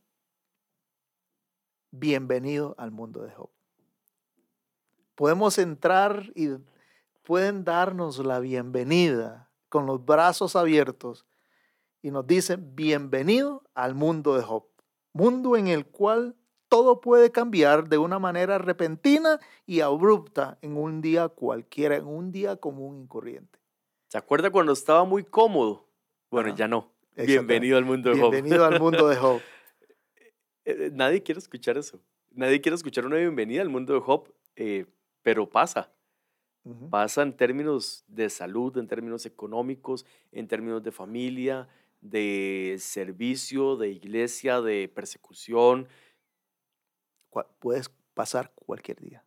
bienvenido 1.91 2.75
al 2.79 2.91
mundo 2.91 3.23
de 3.23 3.33
Job. 3.33 3.51
Podemos 5.17 5.59
entrar 5.59 6.33
y 6.35 6.49
pueden 7.25 7.65
darnos 7.65 8.19
la 8.21 8.41
bienvenida 8.41 9.51
con 9.69 9.85
los 9.85 10.03
brazos 10.03 10.57
abiertos 10.57 11.27
y 12.01 12.11
nos 12.11 12.27
dicen, 12.27 12.75
bienvenido 12.75 13.65
al 13.75 13.95
mundo 13.95 14.35
de 14.35 14.43
Job. 14.43 14.76
Mundo 15.17 15.57
en 15.57 15.69
el 15.69 15.87
cual 15.87 16.37
todo 16.69 17.01
puede 17.01 17.33
cambiar 17.33 17.89
de 17.89 17.97
una 17.97 18.19
manera 18.19 18.59
repentina 18.59 19.41
y 19.65 19.81
abrupta 19.81 20.59
en 20.61 20.77
un 20.77 21.01
día 21.01 21.29
cualquiera, 21.29 21.97
en 21.97 22.07
un 22.07 22.33
día 22.33 22.57
común 22.57 23.01
y 23.01 23.07
corriente. 23.07 23.59
¿Se 24.09 24.19
acuerda 24.19 24.51
cuando 24.51 24.75
estaba 24.75 25.05
muy 25.05 25.25
cómodo? 25.25 25.89
Bueno, 26.31 26.55
ya 26.55 26.69
no. 26.69 26.93
Bienvenido 27.17 27.79
al 27.79 27.87
mundo 27.87 28.11
de 28.11 28.21
Job. 28.21 28.31
Bienvenido 28.31 28.67
al 28.67 28.79
mundo 28.79 29.09
de 29.09 29.17
Job. 29.17 29.41
Eh, 30.69 30.91
nadie 30.93 31.23
quiere 31.23 31.39
escuchar 31.39 31.79
eso. 31.79 32.01
Nadie 32.33 32.61
quiere 32.61 32.75
escuchar 32.75 33.07
una 33.07 33.19
bienvenida 33.19 33.63
al 33.63 33.69
mundo 33.69 33.95
de 33.95 34.01
Job, 34.01 34.35
eh, 34.57 34.85
pero 35.23 35.49
pasa. 35.49 35.93
Pasa 36.91 37.23
en 37.23 37.37
términos 37.37 38.05
de 38.09 38.29
salud, 38.29 38.77
en 38.77 38.89
términos 38.89 39.25
económicos, 39.27 40.05
en 40.33 40.49
términos 40.49 40.83
de 40.83 40.91
familia, 40.91 41.69
de 42.11 42.77
servicio, 42.79 43.77
de 43.77 43.91
iglesia, 43.91 44.61
de 44.61 44.89
persecución. 44.89 45.89
Puedes 47.59 47.91
pasar 48.15 48.53
cualquier 48.55 49.01
día. 49.01 49.25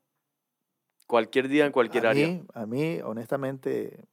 Cualquier 1.08 1.48
día 1.48 1.66
en 1.66 1.72
cualquier 1.72 2.08
área. 2.08 2.42
a 2.54 2.66
mí, 2.66 3.00
honestamente, 3.02 4.08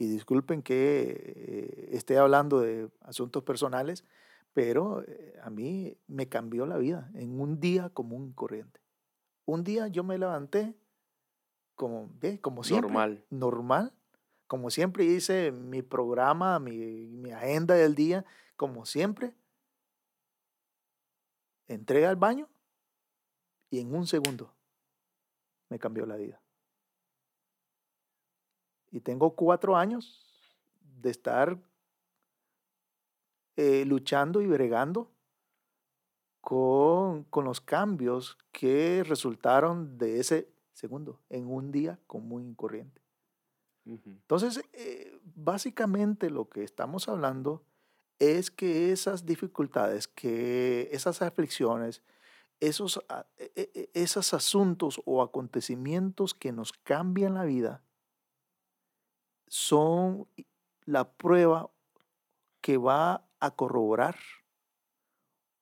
y 0.00 0.06
disculpen 0.06 0.62
que 0.62 1.10
eh, 1.36 1.88
esté 1.92 2.16
hablando 2.16 2.60
de 2.60 2.88
asuntos 3.02 3.42
personales, 3.42 4.04
pero 4.54 5.02
eh, 5.06 5.34
a 5.42 5.50
mí 5.50 5.98
me 6.06 6.28
cambió 6.28 6.64
la 6.64 6.78
vida 6.78 7.10
en 7.14 7.38
un 7.38 7.60
día 7.60 7.90
común 7.90 8.28
y 8.30 8.32
corriente. 8.32 8.80
Un 9.44 9.62
día 9.62 9.88
yo 9.88 10.02
me 10.02 10.16
levanté 10.16 10.74
como, 11.74 12.10
como 12.40 12.64
siempre. 12.64 12.88
Normal. 12.88 13.24
Normal. 13.28 13.92
Como 14.50 14.68
siempre 14.70 15.04
hice 15.04 15.52
mi 15.52 15.80
programa, 15.80 16.58
mi, 16.58 17.30
agenda 17.30 17.76
del 17.76 17.94
día, 17.94 18.24
como 18.56 18.84
siempre. 18.84 19.32
Entré 21.68 22.04
al 22.04 22.16
baño 22.16 22.48
y 23.70 23.78
en 23.78 23.94
un 23.94 24.08
segundo 24.08 24.52
me 25.68 25.78
cambió 25.78 26.04
la 26.04 26.16
vida. 26.16 26.42
Y 28.90 28.98
tengo 28.98 29.36
cuatro 29.36 29.76
años 29.76 30.20
de 30.80 31.10
estar 31.10 31.56
eh, 33.54 33.84
luchando 33.84 34.42
y 34.42 34.48
bregando 34.48 35.12
con, 36.40 37.22
con, 37.22 37.44
los 37.44 37.60
cambios 37.60 38.36
que 38.50 39.04
resultaron 39.04 39.96
de 39.96 40.18
ese 40.18 40.48
segundo 40.72 41.20
en 41.28 41.46
un 41.46 41.70
día 41.70 42.00
común 42.08 42.50
y 42.50 42.54
corriente. 42.56 43.00
Entonces, 43.84 44.62
eh, 44.72 45.18
básicamente 45.34 46.30
lo 46.30 46.48
que 46.48 46.62
estamos 46.62 47.08
hablando 47.08 47.64
es 48.18 48.50
que 48.50 48.92
esas 48.92 49.24
dificultades, 49.24 50.06
que 50.06 50.88
esas 50.92 51.22
aflicciones, 51.22 52.02
esos, 52.60 53.00
e, 53.38 53.70
e, 53.74 53.90
esos 53.94 54.34
asuntos 54.34 55.00
o 55.06 55.22
acontecimientos 55.22 56.34
que 56.34 56.52
nos 56.52 56.72
cambian 56.72 57.34
la 57.34 57.44
vida, 57.44 57.82
son 59.48 60.28
la 60.84 61.10
prueba 61.10 61.70
que 62.60 62.76
va 62.76 63.26
a 63.40 63.50
corroborar 63.50 64.16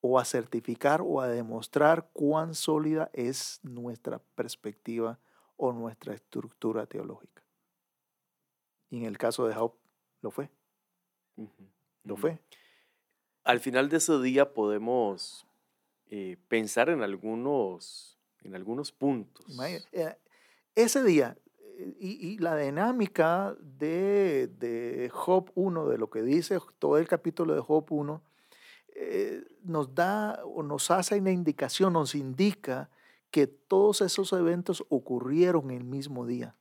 o 0.00 0.18
a 0.18 0.24
certificar 0.24 1.00
o 1.02 1.20
a 1.20 1.28
demostrar 1.28 2.10
cuán 2.12 2.54
sólida 2.54 3.10
es 3.12 3.60
nuestra 3.62 4.18
perspectiva 4.34 5.18
o 5.56 5.72
nuestra 5.72 6.14
estructura 6.14 6.86
teológica. 6.86 7.47
Y 8.90 8.98
en 8.98 9.04
el 9.04 9.18
caso 9.18 9.46
de 9.46 9.54
Job, 9.54 9.74
lo 10.22 10.30
fue. 10.30 10.50
Lo 12.04 12.16
fue. 12.16 12.38
Al 13.44 13.60
final 13.60 13.88
de 13.88 13.98
ese 13.98 14.18
día 14.20 14.52
podemos 14.52 15.46
eh, 16.10 16.36
pensar 16.48 16.88
en 16.88 17.02
algunos, 17.02 18.18
en 18.42 18.54
algunos 18.54 18.92
puntos. 18.92 19.46
Eh, 19.92 20.16
ese 20.74 21.02
día, 21.04 21.36
eh, 21.78 21.96
y, 22.00 22.38
la 22.38 22.56
dinámica 22.56 23.56
de, 23.60 24.48
de, 24.48 25.10
Job 25.12 25.50
1, 25.54 25.86
de 25.86 25.98
lo 25.98 26.08
que 26.10 26.22
dice 26.22 26.58
todo 26.78 26.98
el 26.98 27.06
capítulo 27.06 27.54
de 27.54 27.60
Job 27.60 27.86
1, 27.90 28.22
nos 29.62 29.94
da 29.94 30.40
o 30.44 30.62
nos 30.62 30.90
hace 30.90 31.20
una 31.20 31.30
indicación, 31.30 31.92
nos 31.92 32.16
indica 32.16 32.90
que 33.30 33.46
todos 33.46 34.00
esos 34.00 34.32
eventos 34.32 34.84
ocurrieron 34.88 35.70
el 35.70 35.84
mismo 35.84 36.26
día. 36.26 36.56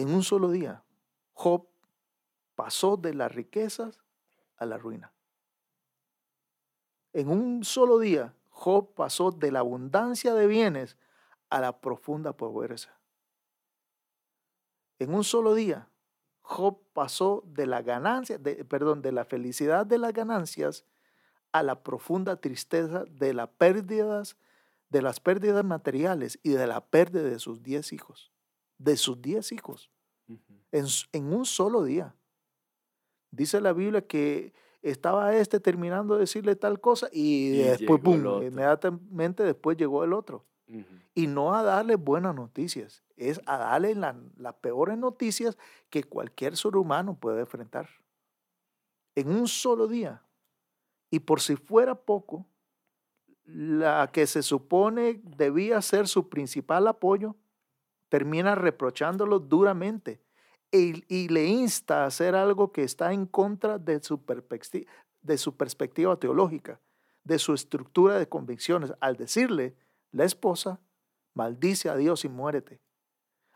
En 0.00 0.14
un 0.14 0.22
solo 0.22 0.50
día, 0.50 0.82
Job 1.34 1.68
pasó 2.54 2.96
de 2.96 3.12
las 3.12 3.34
riquezas 3.34 4.02
a 4.56 4.64
la 4.64 4.78
ruina. 4.78 5.12
En 7.12 7.28
un 7.28 7.64
solo 7.64 7.98
día, 7.98 8.34
Job 8.48 8.94
pasó 8.94 9.30
de 9.30 9.52
la 9.52 9.58
abundancia 9.58 10.32
de 10.32 10.46
bienes 10.46 10.96
a 11.50 11.60
la 11.60 11.82
profunda 11.82 12.34
pobreza. 12.34 12.98
En 14.98 15.12
un 15.12 15.22
solo 15.22 15.52
día, 15.52 15.90
Job 16.40 16.80
pasó 16.94 17.42
de 17.44 17.66
la 17.66 17.82
ganancia, 17.82 18.38
de, 18.38 18.64
perdón, 18.64 19.02
de 19.02 19.12
la 19.12 19.26
felicidad 19.26 19.84
de 19.84 19.98
las 19.98 20.14
ganancias 20.14 20.86
a 21.52 21.62
la 21.62 21.82
profunda 21.82 22.40
tristeza 22.40 23.04
de 23.04 23.34
las 23.34 23.50
pérdidas, 23.50 24.38
de 24.88 25.02
las 25.02 25.20
pérdidas 25.20 25.62
materiales 25.62 26.38
y 26.42 26.52
de 26.52 26.66
la 26.66 26.86
pérdida 26.86 27.24
de 27.24 27.38
sus 27.38 27.62
diez 27.62 27.92
hijos, 27.92 28.29
de 28.80 28.96
sus 28.96 29.20
diez 29.20 29.52
hijos, 29.52 29.90
en, 30.72 30.86
en 31.12 31.32
un 31.32 31.44
solo 31.44 31.84
día. 31.84 32.14
Dice 33.30 33.60
la 33.60 33.72
Biblia 33.72 34.00
que 34.06 34.54
estaba 34.82 35.36
este 35.36 35.60
terminando 35.60 36.14
de 36.14 36.20
decirle 36.20 36.56
tal 36.56 36.80
cosa 36.80 37.08
y, 37.12 37.58
después, 37.58 38.00
pum, 38.00 38.42
inmediatamente 38.42 39.44
después 39.44 39.76
llegó 39.76 40.02
el 40.02 40.12
otro. 40.12 40.46
Y 41.14 41.26
no 41.26 41.54
a 41.54 41.64
darle 41.64 41.96
buenas 41.96 42.34
noticias, 42.34 43.02
es 43.16 43.40
a 43.44 43.58
darle 43.58 43.96
las 43.96 44.54
peores 44.60 44.96
noticias 44.96 45.58
que 45.90 46.04
cualquier 46.04 46.56
ser 46.56 46.76
humano 46.76 47.18
puede 47.18 47.40
enfrentar. 47.40 47.88
En 49.16 49.30
un 49.30 49.48
solo 49.48 49.88
día. 49.88 50.22
Y 51.10 51.18
por 51.18 51.40
si 51.40 51.56
fuera 51.56 51.96
poco, 51.96 52.46
la 53.44 54.10
que 54.12 54.28
se 54.28 54.42
supone 54.42 55.20
debía 55.24 55.82
ser 55.82 56.06
su 56.06 56.28
principal 56.28 56.86
apoyo, 56.86 57.34
termina 58.10 58.54
reprochándolo 58.54 59.38
duramente 59.38 60.20
y, 60.70 61.28
le 61.28 61.46
insta 61.46 62.02
a 62.04 62.06
hacer 62.06 62.34
algo 62.34 62.70
que 62.70 62.82
está 62.82 63.12
en 63.12 63.26
contra 63.26 63.78
de 63.78 64.02
su, 64.02 64.20
de 65.22 65.38
su 65.38 65.56
perspectiva 65.56 66.16
teológica, 66.16 66.80
de 67.24 67.38
su 67.38 67.54
estructura 67.54 68.18
de 68.18 68.28
convicciones, 68.28 68.92
al 69.00 69.16
decirle, 69.16 69.74
la 70.12 70.24
esposa 70.24 70.80
maldice 71.34 71.88
a 71.88 71.96
Dios 71.96 72.24
y 72.24 72.28
muérete. 72.28 72.80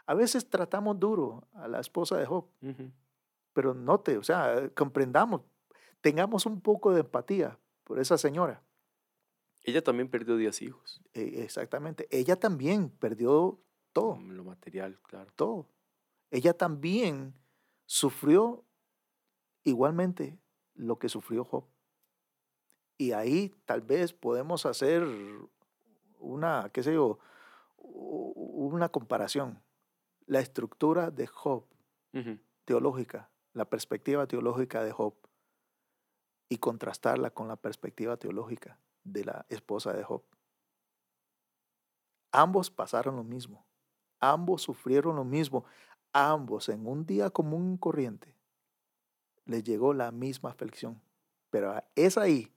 A 0.06 0.14
veces 0.14 0.48
tratamos 0.48 0.98
duro 0.98 1.46
a 1.54 1.68
la 1.68 1.80
esposa 1.80 2.16
de 2.16 2.26
Job, 2.26 2.46
pero 3.52 3.74
note, 3.74 4.18
o 4.18 4.22
sea, 4.22 4.70
comprendamos, 4.74 5.42
tengamos 6.00 6.46
un 6.46 6.60
poco 6.60 6.92
de 6.92 7.00
empatía 7.00 7.58
por 7.84 7.98
esa 7.98 8.18
señora. 8.18 8.62
Ella 9.62 9.82
también 9.82 10.08
perdió 10.08 10.36
10 10.36 10.62
hijos. 10.62 11.00
E, 11.14 11.42
exactamente, 11.42 12.06
ella 12.10 12.36
también 12.36 12.90
perdió 12.90 13.58
todo. 13.94 14.20
Lo 14.20 14.44
material, 14.44 15.00
claro. 15.00 15.32
Todo 15.34 15.68
ella 16.34 16.52
también 16.52 17.32
sufrió 17.86 18.64
igualmente 19.62 20.36
lo 20.74 20.98
que 20.98 21.08
sufrió 21.08 21.44
Job. 21.44 21.64
Y 22.98 23.12
ahí 23.12 23.54
tal 23.66 23.82
vez 23.82 24.12
podemos 24.12 24.66
hacer 24.66 25.06
una, 26.18 26.70
qué 26.72 26.82
sé 26.82 26.92
yo, 26.92 27.20
una 27.78 28.88
comparación. 28.88 29.62
La 30.26 30.40
estructura 30.40 31.12
de 31.12 31.28
Job, 31.28 31.66
teológica, 32.64 33.30
la 33.52 33.70
perspectiva 33.70 34.26
teológica 34.26 34.82
de 34.82 34.90
Job, 34.90 35.14
y 36.48 36.58
contrastarla 36.58 37.30
con 37.30 37.46
la 37.46 37.56
perspectiva 37.56 38.16
teológica 38.16 38.80
de 39.04 39.24
la 39.24 39.46
esposa 39.50 39.92
de 39.92 40.02
Job. 40.02 40.24
Ambos 42.32 42.72
pasaron 42.72 43.14
lo 43.14 43.22
mismo, 43.22 43.64
ambos 44.30 44.62
sufrieron 44.62 45.16
lo 45.16 45.24
mismo, 45.24 45.64
ambos 46.12 46.68
en 46.68 46.86
un 46.86 47.04
día 47.04 47.30
común 47.30 47.74
y 47.74 47.78
corriente 47.78 48.34
les 49.46 49.64
llegó 49.64 49.92
la 49.94 50.10
misma 50.10 50.50
aflicción. 50.50 51.00
Pero 51.50 51.74
es 51.94 52.18
ahí 52.18 52.52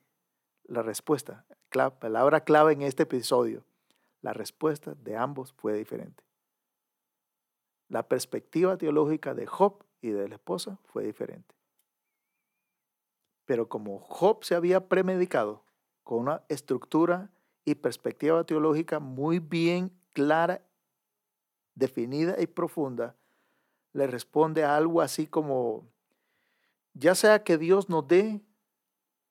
la 0.64 0.82
respuesta, 0.82 1.46
la 1.72 2.00
palabra 2.00 2.42
clave 2.42 2.74
en 2.74 2.82
este 2.82 3.04
episodio. 3.04 3.64
La 4.22 4.34
respuesta 4.34 4.96
de 4.96 5.16
ambos 5.16 5.54
fue 5.54 5.74
diferente. 5.74 6.24
La 7.88 8.08
perspectiva 8.08 8.78
teológica 8.78 9.34
de 9.34 9.46
Job 9.46 9.84
y 10.02 10.10
de 10.10 10.28
la 10.28 10.36
esposa 10.36 10.80
fue 10.86 11.06
diferente. 11.06 11.56
Pero 13.46 13.70
como 13.70 14.00
Job 14.00 14.44
se 14.44 14.56
había 14.56 14.90
premedicado 14.90 15.64
con 16.04 16.20
una 16.20 16.44
estructura 16.50 17.30
y 17.64 17.76
perspectiva 17.76 18.44
teológica 18.44 19.00
muy 19.00 19.40
bien 19.40 19.92
clara, 20.14 20.62
definida 21.78 22.36
y 22.42 22.48
profunda, 22.48 23.16
le 23.94 24.08
responde 24.08 24.63
algo 24.63 25.02
así 25.02 25.28
como, 25.28 25.88
ya 26.94 27.16
sea 27.16 27.44
que 27.44 27.58
Dios 27.58 27.88
nos 27.90 28.08
dé 28.08 28.42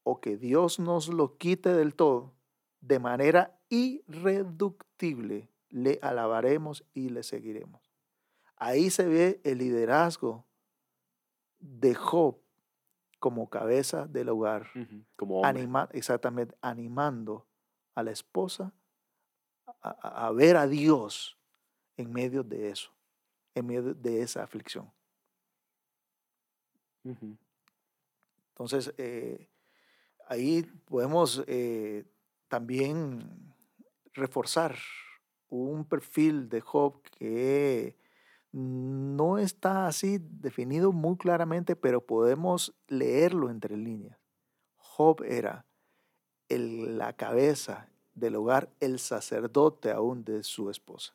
o 0.05 0.21
que 0.21 0.37
Dios 0.37 0.79
nos 0.79 1.09
lo 1.09 1.37
quite 1.37 1.75
del 1.75 1.95
todo, 1.95 2.33
de 2.81 2.99
manera 3.01 3.59
irreductible 3.69 5.49
le 5.71 5.99
alabaremos 6.03 6.85
y 6.95 7.09
le 7.09 7.25
seguiremos. 7.25 7.91
Ahí 8.57 8.91
se 8.91 9.07
ve 9.07 9.41
el 9.45 9.59
liderazgo 9.59 10.47
de 11.59 11.95
Job 11.95 12.39
como 13.19 13.51
cabeza 13.51 14.07
del 14.07 14.29
hogar, 14.29 14.69
como 15.17 15.43
exactamente, 15.91 16.57
animando 16.61 17.47
a 17.95 18.05
la 18.05 18.13
esposa 18.13 18.73
a, 19.83 20.31
ver 20.31 20.57
a 20.57 20.67
Dios 20.67 21.37
en 21.97 22.13
medio 22.13 22.43
de 22.43 22.71
eso 22.71 22.97
en 23.57 23.67
medio 23.67 23.95
de 23.95 24.21
esa 24.21 24.45
aflicción. 24.45 24.93
Entonces, 28.51 28.93
eh, 28.99 29.49
ahí 30.29 30.63
podemos 30.85 31.43
eh, 31.47 32.05
también 32.49 33.55
reforzar 34.13 34.77
un 35.49 35.85
perfil 35.87 36.49
de 36.49 36.61
Job 36.61 37.01
que 37.19 37.97
no 38.53 39.39
está 39.39 39.87
así 39.87 40.19
definido 40.21 40.93
muy 40.93 41.17
claramente, 41.17 41.77
pero 41.77 42.05
podemos 42.05 42.75
leerlo 42.89 43.51
entre 43.51 43.77
líneas. 43.77 44.19
Job 44.77 45.23
era 45.23 45.65
la 46.49 47.15
cabeza 47.15 47.89
del 48.15 48.37
hogar, 48.37 48.71
el 48.81 48.99
sacerdote 48.99 49.91
aún 49.93 50.25
de 50.25 50.43
su 50.43 50.69
esposa. 50.69 51.15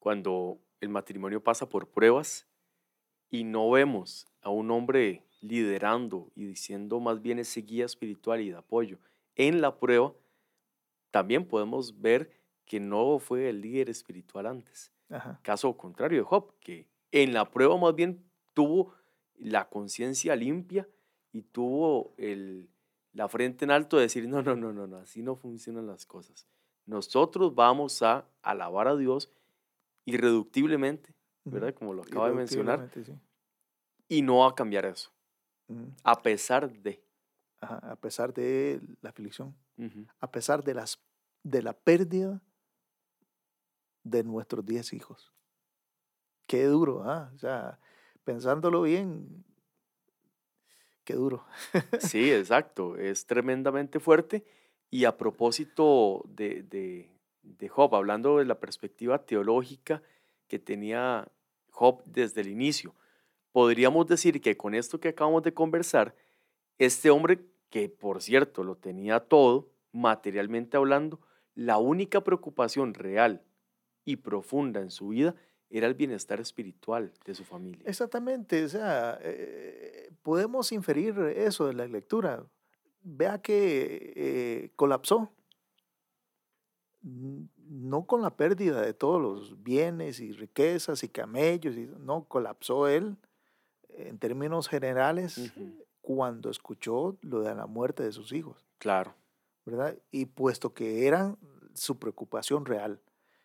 Cuando 0.00 0.58
el 0.80 0.88
matrimonio 0.88 1.44
pasa 1.44 1.68
por 1.68 1.88
pruebas 1.88 2.48
y 3.30 3.44
no 3.44 3.70
vemos 3.70 4.26
a 4.40 4.50
un 4.50 4.70
hombre 4.72 5.24
liderando 5.40 6.32
y 6.34 6.46
diciendo 6.46 7.00
más 7.00 7.22
bien 7.22 7.38
ese 7.38 7.60
guía 7.60 7.84
espiritual 7.84 8.40
y 8.40 8.50
de 8.50 8.56
apoyo 8.56 8.98
en 9.36 9.60
la 9.60 9.78
prueba, 9.78 10.12
también 11.10 11.46
podemos 11.46 12.00
ver 12.00 12.30
que 12.64 12.80
no 12.80 13.18
fue 13.18 13.48
el 13.48 13.60
líder 13.60 13.90
espiritual 13.90 14.46
antes. 14.46 14.92
Caso 15.42 15.76
contrario 15.76 16.18
de 16.18 16.24
Job, 16.24 16.54
que 16.60 16.86
en 17.12 17.32
la 17.32 17.50
prueba 17.50 17.76
más 17.76 17.94
bien 17.94 18.24
tuvo 18.54 18.94
la 19.36 19.68
conciencia 19.68 20.36
limpia 20.36 20.88
y 21.32 21.42
tuvo 21.42 22.14
el, 22.16 22.70
la 23.12 23.28
frente 23.28 23.64
en 23.64 23.70
alto 23.70 23.96
de 23.96 24.04
decir, 24.04 24.28
no, 24.28 24.42
no, 24.42 24.56
no, 24.56 24.72
no, 24.72 24.86
no, 24.86 24.96
así 24.98 25.22
no 25.22 25.36
funcionan 25.36 25.86
las 25.86 26.06
cosas. 26.06 26.46
Nosotros 26.86 27.54
vamos 27.54 28.02
a 28.02 28.26
alabar 28.42 28.88
a 28.88 28.96
Dios 28.96 29.30
irreductiblemente, 30.04 31.14
¿verdad? 31.44 31.74
Como 31.74 31.94
lo 31.94 32.02
acaba 32.02 32.28
de 32.28 32.34
mencionar. 32.34 32.90
Y 34.08 34.22
no 34.22 34.38
va 34.38 34.48
a 34.48 34.54
cambiar 34.54 34.86
eso. 34.86 35.12
A 36.02 36.20
pesar 36.22 36.70
de. 36.70 37.04
a 37.60 37.96
pesar 37.96 38.34
de 38.34 38.80
la 39.00 39.10
aflicción. 39.10 39.54
A 40.18 40.30
pesar 40.30 40.62
de, 40.62 40.74
las, 40.74 41.02
de 41.42 41.62
la 41.62 41.72
pérdida 41.72 42.42
de 44.02 44.24
nuestros 44.24 44.64
diez 44.64 44.92
hijos. 44.92 45.32
Qué 46.46 46.64
duro, 46.64 47.04
¿ah? 47.04 47.30
O 47.34 47.38
sea, 47.38 47.78
pensándolo 48.24 48.82
bien, 48.82 49.44
qué 51.04 51.14
duro. 51.14 51.44
Sí, 52.00 52.32
exacto, 52.32 52.96
es 52.96 53.26
tremendamente 53.26 54.00
fuerte. 54.00 54.44
Y 54.90 55.04
a 55.04 55.16
propósito 55.16 56.24
de, 56.28 56.64
de, 56.64 57.10
de 57.42 57.68
Job, 57.68 57.94
hablando 57.94 58.38
de 58.38 58.44
la 58.44 58.60
perspectiva 58.60 59.24
teológica 59.24 60.02
que 60.48 60.58
tenía 60.58 61.28
Job 61.70 62.02
desde 62.04 62.40
el 62.40 62.48
inicio, 62.48 62.94
podríamos 63.52 64.06
decir 64.06 64.40
que 64.40 64.56
con 64.56 64.74
esto 64.74 65.00
que 65.00 65.08
acabamos 65.08 65.42
de 65.42 65.54
conversar, 65.54 66.14
este 66.78 67.10
hombre, 67.10 67.40
que 67.68 67.88
por 67.88 68.22
cierto 68.22 68.64
lo 68.64 68.76
tenía 68.76 69.20
todo, 69.20 69.68
materialmente 69.92 70.76
hablando, 70.76 71.20
la 71.54 71.78
única 71.78 72.22
preocupación 72.22 72.94
real 72.94 73.42
y 74.04 74.16
profunda 74.16 74.80
en 74.80 74.90
su 74.90 75.08
vida 75.08 75.34
era 75.68 75.86
el 75.86 75.94
bienestar 75.94 76.40
espiritual 76.40 77.12
de 77.24 77.34
su 77.34 77.44
familia. 77.44 77.82
Exactamente, 77.86 78.64
o 78.64 78.68
sea, 78.68 79.18
eh, 79.22 80.10
podemos 80.22 80.72
inferir 80.72 81.18
eso 81.36 81.66
de 81.66 81.74
la 81.74 81.86
lectura. 81.86 82.44
Vea 83.02 83.40
que 83.40 84.12
eh, 84.16 84.70
colapsó, 84.74 85.30
no 87.02 88.06
con 88.06 88.22
la 88.22 88.36
pérdida 88.36 88.82
de 88.82 88.94
todos 88.94 89.20
los 89.20 89.62
bienes 89.62 90.20
y 90.20 90.32
riquezas 90.32 91.02
y 91.02 91.08
camellos, 91.08 91.76
y, 91.76 91.88
no, 91.98 92.24
colapsó 92.24 92.88
él 92.88 93.16
en 93.88 94.18
términos 94.18 94.68
generales 94.68 95.52
cuando 96.00 96.50
escuchó 96.50 97.16
lo 97.22 97.42
de 97.42 97.54
la 97.54 97.66
muerte 97.66 98.02
de 98.02 98.12
sus 98.12 98.32
hijos. 98.32 98.66
Claro. 98.78 99.14
¿Verdad? 99.64 99.96
Y 100.10 100.26
puesto 100.26 100.72
que 100.74 101.06
eran 101.06 101.38
su 101.74 101.98
preocupación 101.98 102.64
real, 102.64 103.00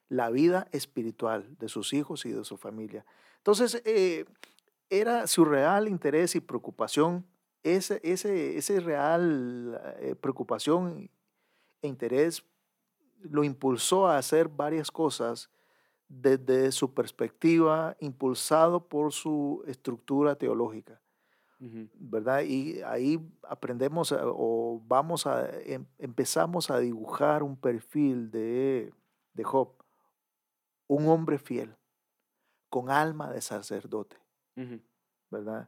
la 0.09 0.29
vida 0.29 0.67
espiritual 0.71 1.57
de 1.59 1.69
sus 1.69 1.93
hijos 1.93 2.25
y 2.25 2.31
de 2.31 2.43
su 2.43 2.57
familia. 2.57 3.05
Entonces, 3.37 3.81
eh, 3.85 4.25
era 4.89 5.27
su 5.27 5.45
real 5.45 5.87
interés 5.87 6.35
y 6.35 6.39
preocupación, 6.39 7.25
ese, 7.63 7.99
ese, 8.03 8.57
ese 8.57 8.79
real 8.79 9.81
eh, 9.99 10.15
preocupación 10.15 11.09
e 11.81 11.87
interés 11.87 12.43
lo 13.29 13.43
impulsó 13.43 14.07
a 14.07 14.17
hacer 14.17 14.47
varias 14.47 14.91
cosas 14.91 15.49
desde 16.07 16.71
su 16.71 16.93
perspectiva, 16.93 17.95
impulsado 17.99 18.87
por 18.87 19.11
su 19.11 19.63
estructura 19.67 20.35
teológica. 20.35 21.01
¿Verdad? 21.57 22.41
Y 22.41 22.81
ahí 22.83 23.19
aprendemos 23.49 24.13
o 24.15 24.81
vamos 24.85 25.25
a, 25.25 25.49
em, 25.61 25.85
empezamos 25.97 26.69
a 26.69 26.77
dibujar 26.79 27.41
un 27.41 27.55
perfil 27.55 28.29
de, 28.29 28.93
de 29.33 29.43
Job, 29.43 29.69
un 30.87 31.07
hombre 31.07 31.39
fiel, 31.39 31.75
con 32.69 32.91
alma 32.91 33.31
de 33.31 33.41
sacerdote, 33.41 34.17
¿verdad? 35.31 35.67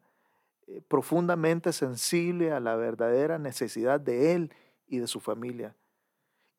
Eh, 0.67 0.81
profundamente 0.87 1.71
sensible 1.73 2.51
a 2.51 2.59
la 2.59 2.75
verdadera 2.75 3.39
necesidad 3.39 3.99
de 3.99 4.33
él 4.33 4.53
y 4.87 4.99
de 4.99 5.07
su 5.07 5.19
familia 5.19 5.75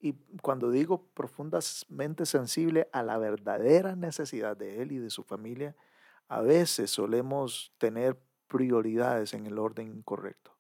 y 0.00 0.14
cuando 0.42 0.70
digo 0.70 1.06
profundamente 1.14 2.24
sensible 2.24 2.88
a 2.92 3.02
la 3.02 3.18
verdadera 3.18 3.96
necesidad 3.96 4.56
de 4.56 4.82
él 4.82 4.92
y 4.92 4.98
de 4.98 5.10
su 5.10 5.24
familia, 5.24 5.74
a 6.28 6.40
veces 6.40 6.90
solemos 6.90 7.72
tener 7.78 8.18
prioridades 8.46 9.34
en 9.34 9.46
el 9.46 9.58
orden 9.58 9.88
incorrecto. 9.88 10.56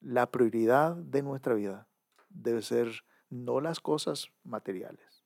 La 0.00 0.30
prioridad 0.30 0.94
de 0.94 1.22
nuestra 1.22 1.54
vida 1.54 1.88
debe 2.28 2.62
ser 2.62 3.04
no 3.30 3.60
las 3.60 3.80
cosas 3.80 4.30
materiales, 4.44 5.24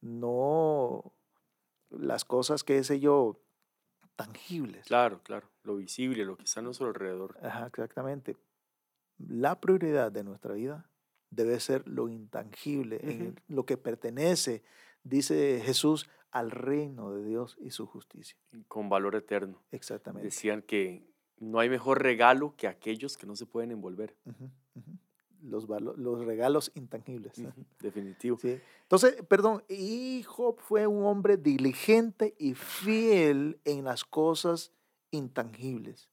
no 0.00 1.12
las 1.90 2.24
cosas, 2.24 2.64
qué 2.64 2.82
sé 2.82 2.98
yo, 2.98 3.40
tangibles. 4.16 4.86
Claro, 4.86 5.22
claro, 5.22 5.48
lo 5.62 5.76
visible, 5.76 6.24
lo 6.24 6.36
que 6.36 6.42
está 6.42 6.60
a 6.60 6.64
nuestro 6.64 6.88
alrededor. 6.88 7.38
Ajá, 7.40 7.68
exactamente. 7.68 8.36
La 9.18 9.60
prioridad 9.60 10.10
de 10.10 10.24
nuestra 10.24 10.54
vida 10.54 10.90
debe 11.30 11.60
ser 11.60 11.86
lo 11.86 12.08
intangible, 12.08 13.00
en 13.02 13.40
lo 13.48 13.66
que 13.66 13.76
pertenece, 13.76 14.62
dice 15.04 15.60
Jesús, 15.64 16.08
al 16.30 16.50
reino 16.50 17.12
de 17.12 17.24
Dios 17.24 17.56
y 17.60 17.70
su 17.70 17.86
justicia. 17.86 18.36
Con 18.66 18.88
valor 18.88 19.16
eterno. 19.16 19.62
Exactamente. 19.70 20.26
Decían 20.26 20.62
que 20.62 21.06
no 21.38 21.60
hay 21.60 21.68
mejor 21.68 22.02
regalo 22.02 22.54
que 22.56 22.66
aquellos 22.66 23.16
que 23.16 23.26
no 23.26 23.36
se 23.36 23.46
pueden 23.46 23.70
envolver. 23.70 24.16
Los, 25.40 25.68
los, 25.68 26.24
regalos 26.24 26.72
intangibles. 26.74 27.40
Definitivo. 27.80 28.38
Sí. 28.40 28.60
Entonces, 28.82 29.22
perdón, 29.28 29.62
y 29.68 30.24
Job 30.24 30.58
fue 30.58 30.86
un 30.86 31.04
hombre 31.04 31.36
diligente 31.36 32.34
y 32.38 32.54
fiel 32.54 33.60
en 33.64 33.84
las 33.84 34.04
cosas 34.04 34.72
intangibles, 35.12 36.10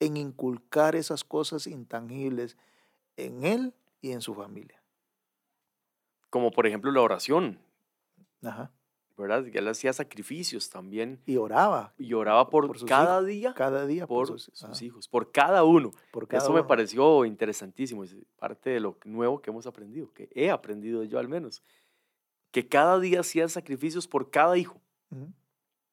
en 0.00 0.16
inculcar 0.16 0.96
esas 0.96 1.22
cosas 1.22 1.66
intangibles 1.66 2.56
en 3.16 3.44
él 3.44 3.74
y 4.02 4.12
en 4.12 4.20
su 4.20 4.34
familia. 4.34 4.82
Como 6.28 6.50
por 6.50 6.66
ejemplo 6.66 6.90
la 6.90 7.00
oración. 7.00 7.58
Ajá. 8.42 8.70
¿Verdad? 9.16 9.46
Él 9.52 9.68
hacía 9.68 9.92
sacrificios 9.92 10.68
también. 10.68 11.20
Y 11.26 11.36
oraba. 11.36 11.94
Y 11.96 12.12
oraba 12.14 12.50
por, 12.50 12.84
cada 12.86 13.22
día. 13.22 13.54
Cada 13.54 13.86
día 13.86 14.06
por, 14.06 14.26
sus, 14.40 14.82
hijos, 14.82 15.06
por 15.06 15.30
cada 15.30 15.64
uno. 15.64 15.92
Por 16.10 16.26
cada 16.26 16.42
Eso 16.42 16.52
me 16.52 16.64
pareció 16.64 17.24
interesantísimo. 17.24 18.02
Es 18.04 18.16
parte 18.38 18.70
de 18.70 18.80
lo 18.80 18.98
nuevo 19.04 19.40
que 19.40 19.50
hemos 19.50 19.66
aprendido, 19.66 20.12
que 20.12 20.28
he 20.34 20.50
aprendido 20.50 21.04
yo 21.04 21.18
al 21.18 21.28
menos. 21.28 21.62
Que 22.50 22.66
cada 22.66 22.98
día 22.98 23.20
hacía 23.20 23.48
sacrificios 23.48 24.08
por 24.08 24.30
cada 24.30 24.58
hijo. 24.58 24.80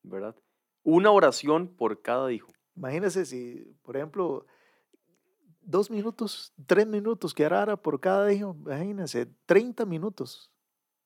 ¿Verdad? 0.01 0.35
Una 0.83 1.11
oración 1.11 1.67
por 1.67 2.01
cada 2.01 2.31
hijo. 2.31 2.51
Imagínese 2.75 3.25
si, 3.25 3.75
por 3.83 3.97
ejemplo, 3.97 4.45
dos 5.69 5.91
minutos, 5.91 6.51
tres 6.65 6.87
minutos 6.87 7.33
que 7.33 7.45
orara 7.45 7.77
por 7.77 7.99
cada 7.99 8.33
hijo, 8.33 8.55
imagínense, 8.65 9.27
30 9.45 9.85
minutos. 9.85 10.51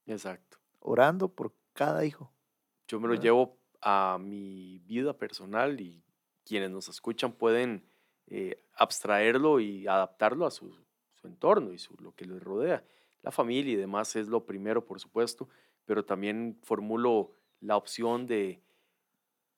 Exacto. 0.05 0.57
Orando 0.80 1.28
por 1.28 1.53
cada 1.74 2.05
hijo. 2.05 2.32
Yo 2.88 2.99
me 2.99 3.09
lo 3.09 3.16
llevo 3.16 3.57
a 3.82 4.18
mi 4.20 4.80
vida 4.80 5.18
personal 5.18 5.82
y 5.82 6.01
quienes 6.45 6.72
nos 6.72 6.88
escuchan 6.88 7.34
pueden 7.34 7.86
eh, 8.28 8.64
abstraerlo 8.76 9.59
y 9.59 9.86
adaptarlo 9.88 10.45
a 10.45 10.51
su, 10.51 10.74
entorno 11.24 11.74
y 11.74 11.78
su, 11.78 11.95
lo 11.97 12.14
que 12.16 12.26
les 12.26 12.41
rodea. 12.41 12.84
La 13.22 13.32
familia 13.32 13.74
y 13.74 13.78
demás 13.78 14.16
es 14.16 14.28
lo 14.28 14.45
primero, 14.45 14.86
por 14.86 14.99
supuesto, 14.99 15.49
pero 15.86 16.05
también 16.05 16.57
formulo 16.64 17.32
la 17.59 17.76
opción 17.76 18.28
de 18.28 18.61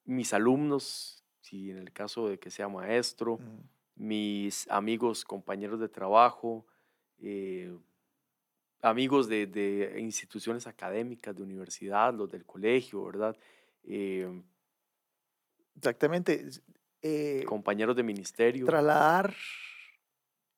mis 0.03 0.33
alumnos, 0.33 1.23
si 1.41 1.71
en 1.71 1.77
el 1.77 1.91
caso 1.91 2.27
de 2.27 2.39
que 2.39 2.51
sea 2.51 2.67
maestro, 2.67 3.39
mis 3.95 4.69
amigos, 4.69 5.25
compañeros 5.25 5.79
de 5.79 5.89
trabajo, 5.89 6.65
eh, 7.19 7.75
amigos 8.81 9.27
de, 9.27 9.95
instituciones 9.99 10.67
académicas, 10.67 11.35
de 11.35 11.43
universidad, 11.43 12.13
los 12.13 12.29
del 12.29 12.45
colegio, 12.45 13.05
¿verdad? 13.05 13.37
Eh, 13.83 14.43
Exactamente. 15.75 16.49
Eh, 17.01 17.43
compañeros 17.45 17.95
de 17.95 18.03
ministerio. 18.03 18.65
Trasladar 18.65 19.35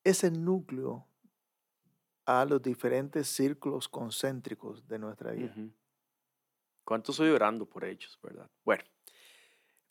ese 0.04 0.32
núcleo 0.32 1.06
a 2.26 2.46
los 2.46 2.62
diferentes 2.62 3.28
círculos 3.28 3.88
concéntricos 3.88 4.88
de 4.88 5.00
nuestra 5.00 5.32
vida. 5.32 5.54
¿Cuánto 6.84 7.12
estoy 7.12 7.30
orando 7.30 7.66
por 7.66 7.84
ellos, 7.84 8.18
verdad? 8.24 8.50
Bueno, 8.64 8.84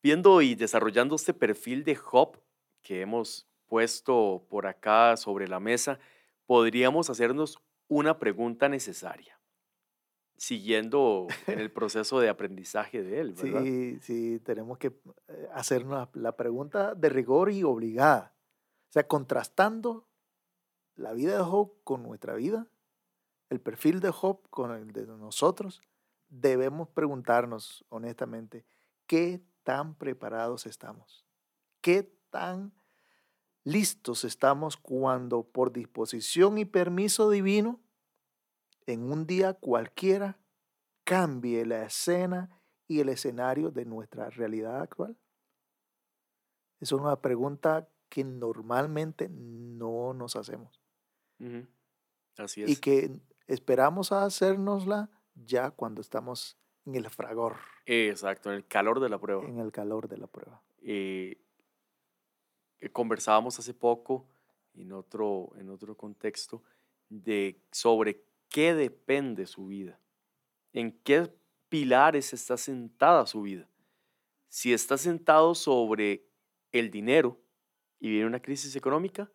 viendo 0.03 0.41
y 0.41 0.55
desarrollando 0.55 1.17
este 1.17 1.35
perfil 1.35 1.85
de 1.85 1.95
Job, 1.97 2.41
que 2.87 3.01
hemos 3.01 3.49
puesto 3.67 4.47
por 4.49 4.69
acá 4.69 5.17
sobre 5.17 5.49
la 5.49 5.59
mesa, 5.59 5.99
podríamos 6.47 7.11
hacernos 7.11 7.59
una 7.89 8.21
pregunta 8.21 8.69
necesaria, 8.69 9.41
siguiendo 10.37 11.27
en 11.49 11.59
el 11.59 11.73
proceso 11.73 12.21
de 12.21 12.29
aprendizaje 12.29 13.03
de 13.03 13.21
él, 13.21 13.33
¿verdad? 13.33 13.65
Sí, 13.65 13.99
sí, 14.03 14.39
tenemos 14.39 14.79
que 14.79 14.93
eh, 15.27 15.49
hacernos 15.53 16.09
la 16.15 16.37
pregunta 16.37 16.95
de 16.95 17.09
rigor 17.09 17.51
y 17.51 17.65
obligada. 17.65 18.37
O 18.89 18.93
sea, 18.93 19.09
contrastando 19.09 20.07
la 20.95 21.13
vida 21.13 21.37
de 21.37 21.43
Job 21.43 21.73
con 21.83 22.05
nuestra 22.05 22.35
vida, 22.35 22.69
el 23.51 23.61
perfil 23.61 23.99
de 23.99 24.13
Job 24.13 24.49
con 24.49 24.71
el 24.71 24.93
de 24.93 25.09
nosotros, 25.09 25.83
debemos 26.29 26.89
preguntarnos 26.91 27.85
honestamente, 27.89 28.65
¿qué 29.09 29.43
tan 29.65 29.97
preparados 29.97 30.67
estamos? 30.67 31.27
¿Qué 31.81 32.16
tan 32.37 32.75
listos 33.65 34.25
estamos 34.25 34.77
cuando 34.77 35.43
por 35.43 35.73
disposición 35.73 36.59
y 36.59 36.67
permiso 36.67 37.31
divino, 37.31 37.81
en 38.85 39.11
un 39.11 39.27
día 39.27 39.55
cualquiera, 39.55 40.39
cambie 41.05 41.65
la 41.65 41.85
escena 41.85 42.63
y 42.87 43.01
el 43.01 43.09
escenario 43.09 43.71
de 43.71 43.87
nuestra 43.87 44.29
realidad 44.29 44.83
actual? 44.83 45.17
Es 46.79 46.93
una 46.93 47.23
pregunta 47.23 47.89
que 48.11 48.23
normalmente 48.23 49.31
no 49.31 50.13
nos 50.13 50.37
hacemos. 50.37 50.83
Así 52.37 52.65
es. 52.65 52.69
Y 52.69 52.77
que 52.77 53.19
esperamos 53.47 54.13
a 54.13 54.27
hacérnosla 54.27 55.11
ya 55.35 55.71
cuando 55.71 56.03
estamos 56.03 56.59
en 56.85 56.97
el 56.97 57.09
fragor, 57.09 57.57
Exacto, 57.87 58.51
en 58.51 58.57
el 58.57 58.67
calor 58.67 59.01
de 59.01 59.09
la 59.09 59.19
prueba. 59.19 59.43
en 59.43 59.59
el 59.59 59.73
calor 59.73 60.07
de 60.07 60.19
la 60.19 60.27
prueba. 60.27 60.63
Eh, 60.83 61.33
eh, 61.33 61.46
conversábamos 62.93 63.59
hace 63.59 63.75
poco 63.75 64.27
en 64.75 64.93
otro, 64.93 65.53
en 65.59 65.71
otro 65.71 65.97
contexto 65.97 66.63
de 67.09 67.61
sobre 67.73 68.25
qué 68.49 68.75
depende 68.75 69.47
su 69.47 69.67
vida, 69.67 70.01
en 70.73 70.93
qué 71.03 71.33
pilares 71.69 72.33
está 72.33 72.57
sentada 72.57 73.27
su 73.27 73.43
vida. 73.43 73.69
Si 74.49 74.73
está 74.73 74.97
sentado 74.99 75.55
sobre 75.55 76.27
el 76.73 76.91
dinero 76.91 77.41
y 77.99 78.11
viene 78.11 78.27
una 78.27 78.41
crisis 78.41 78.77
económica, 78.77 79.31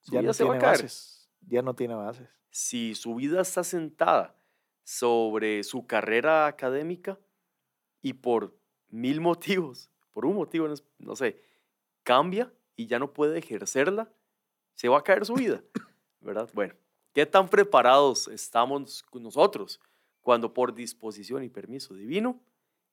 su 0.00 0.12
Ya 0.12 0.20
vida 0.20 0.28
no 0.28 0.34
se 0.34 0.44
va 0.44 0.54
a 0.54 0.58
tiene 0.58 0.58
caer. 0.58 0.82
bases. 0.82 1.30
Ya 1.40 1.62
no 1.62 1.74
tiene 1.74 1.94
bases. 1.94 2.28
Si 2.50 2.94
su 2.94 3.14
vida 3.14 3.40
está 3.40 3.62
sentada 3.64 4.36
sobre 4.84 5.62
su 5.64 5.86
carrera 5.86 6.46
académica 6.46 7.18
y 8.02 8.14
por 8.14 8.58
mil 8.88 9.20
motivos, 9.20 9.90
por 10.12 10.26
un 10.26 10.34
motivo, 10.34 10.66
no 10.98 11.16
sé, 11.16 11.40
cambia 12.02 12.52
y 12.78 12.86
ya 12.86 13.00
no 13.00 13.12
puede 13.12 13.40
ejercerla, 13.40 14.08
se 14.74 14.88
va 14.88 14.98
a 14.98 15.02
caer 15.02 15.26
su 15.26 15.34
vida, 15.34 15.62
¿verdad? 16.20 16.48
Bueno, 16.54 16.74
¿qué 17.12 17.26
tan 17.26 17.48
preparados 17.48 18.28
estamos 18.28 19.04
nosotros 19.12 19.80
cuando 20.22 20.54
por 20.54 20.72
disposición 20.72 21.42
y 21.42 21.48
permiso 21.48 21.94
divino, 21.94 22.40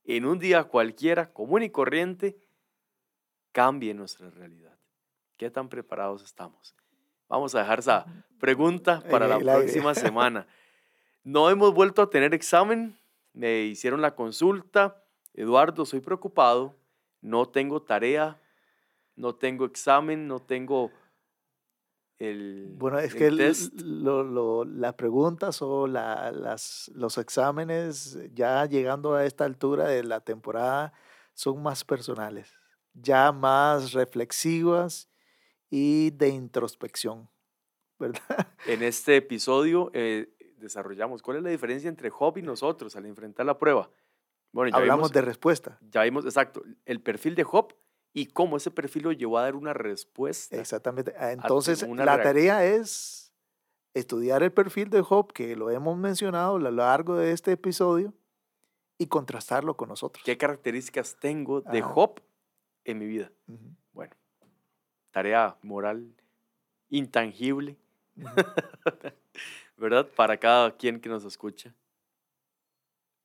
en 0.03 0.25
un 0.25 0.39
día 0.39 0.63
cualquiera, 0.63 1.31
común 1.31 1.61
y 1.61 1.69
corriente, 1.69 2.35
cambie 3.51 3.93
nuestra 3.93 4.31
realidad? 4.31 4.75
¿Qué 5.37 5.51
tan 5.51 5.69
preparados 5.69 6.23
estamos? 6.23 6.73
Vamos 7.29 7.53
a 7.53 7.59
dejar 7.59 7.77
esa 7.77 8.25
pregunta 8.39 9.03
para 9.11 9.27
la 9.27 9.35
aire. 9.35 9.53
próxima 9.53 9.93
semana. 9.93 10.47
No 11.23 11.51
hemos 11.51 11.75
vuelto 11.75 12.01
a 12.01 12.09
tener 12.09 12.33
examen, 12.33 12.97
me 13.33 13.65
hicieron 13.65 14.01
la 14.01 14.15
consulta. 14.15 15.03
Eduardo, 15.35 15.85
soy 15.85 15.99
preocupado, 15.99 16.75
no 17.21 17.47
tengo 17.47 17.83
tarea, 17.83 18.39
no 19.15 19.35
tengo 19.35 19.65
examen, 19.65 20.27
no 20.27 20.39
tengo 20.39 20.91
el, 22.17 22.75
Bueno, 22.77 22.99
es 22.99 23.13
el 23.13 23.17
que 23.19 23.27
el- 23.27 23.37
test. 23.37 23.73
lo- 23.81 24.23
lo- 24.23 24.63
las 24.65 24.93
preguntas 24.93 25.61
o 25.61 25.87
la- 25.87 26.31
las, 26.31 26.89
los 26.95 27.17
exámenes, 27.17 28.17
ya 28.33 28.65
llegando 28.65 29.13
a 29.15 29.25
esta 29.25 29.45
altura 29.45 29.87
de 29.87 30.03
la 30.03 30.21
temporada, 30.21 30.93
son 31.33 31.61
más 31.61 31.83
personales, 31.83 32.53
ya 32.93 33.31
más 33.31 33.91
reflexivas 33.93 35.09
y 35.69 36.11
de 36.11 36.29
introspección, 36.29 37.29
¿verdad? 37.99 38.47
En 38.67 38.81
este 38.83 39.17
episodio 39.17 39.91
eh, 39.93 40.29
desarrollamos 40.57 41.21
cuál 41.21 41.37
es 41.37 41.43
la 41.43 41.49
diferencia 41.49 41.89
entre 41.89 42.09
Job 42.09 42.37
y 42.37 42.41
nosotros 42.41 42.95
al 42.95 43.05
enfrentar 43.05 43.45
la 43.45 43.57
prueba. 43.57 43.89
Bueno, 44.53 44.69
ya 44.71 44.77
Hablamos 44.77 45.09
vimos, 45.09 45.11
de 45.11 45.21
respuesta. 45.21 45.77
ya 45.81 46.03
vimos, 46.03 46.23
exacto, 46.23 46.63
el 46.85 47.01
perfil 47.01 47.35
de 47.35 47.43
Job 47.43 47.73
y 48.15 48.27
cómo 48.27 48.55
ese 48.55 48.71
perfil 48.71 49.03
lo 49.03 49.11
llevó 49.11 49.37
a 49.37 49.41
dar 49.41 49.55
una 49.55 49.73
respuesta. 49.73 50.55
Exactamente. 50.55 51.13
Ah, 51.19 51.33
Entonces, 51.33 51.81
la 51.81 52.15
reacción. 52.15 52.23
tarea 52.23 52.65
es 52.65 53.33
estudiar 53.93 54.41
el 54.41 54.53
perfil 54.53 54.89
de 54.89 55.01
Job, 55.01 55.33
que 55.33 55.57
lo 55.57 55.69
hemos 55.69 55.97
mencionado 55.97 56.55
a 56.55 56.59
lo 56.59 56.71
largo 56.71 57.15
de 57.17 57.33
este 57.33 57.51
episodio, 57.51 58.13
y 58.97 59.07
contrastarlo 59.07 59.75
con 59.75 59.89
nosotros. 59.89 60.23
¿Qué 60.23 60.37
características 60.37 61.17
tengo 61.19 61.59
de 61.59 61.79
Ajá. 61.79 61.89
Job 61.89 62.21
en 62.85 62.99
mi 62.99 63.05
vida? 63.05 63.33
Bueno, 63.91 64.15
tarea 65.11 65.57
moral 65.61 66.15
intangible. 66.89 67.75
¿verdad? 69.77 70.07
Para 70.15 70.37
cada 70.37 70.71
quien 70.77 71.01
que 71.01 71.09
nos 71.09 71.25
escucha. 71.25 71.75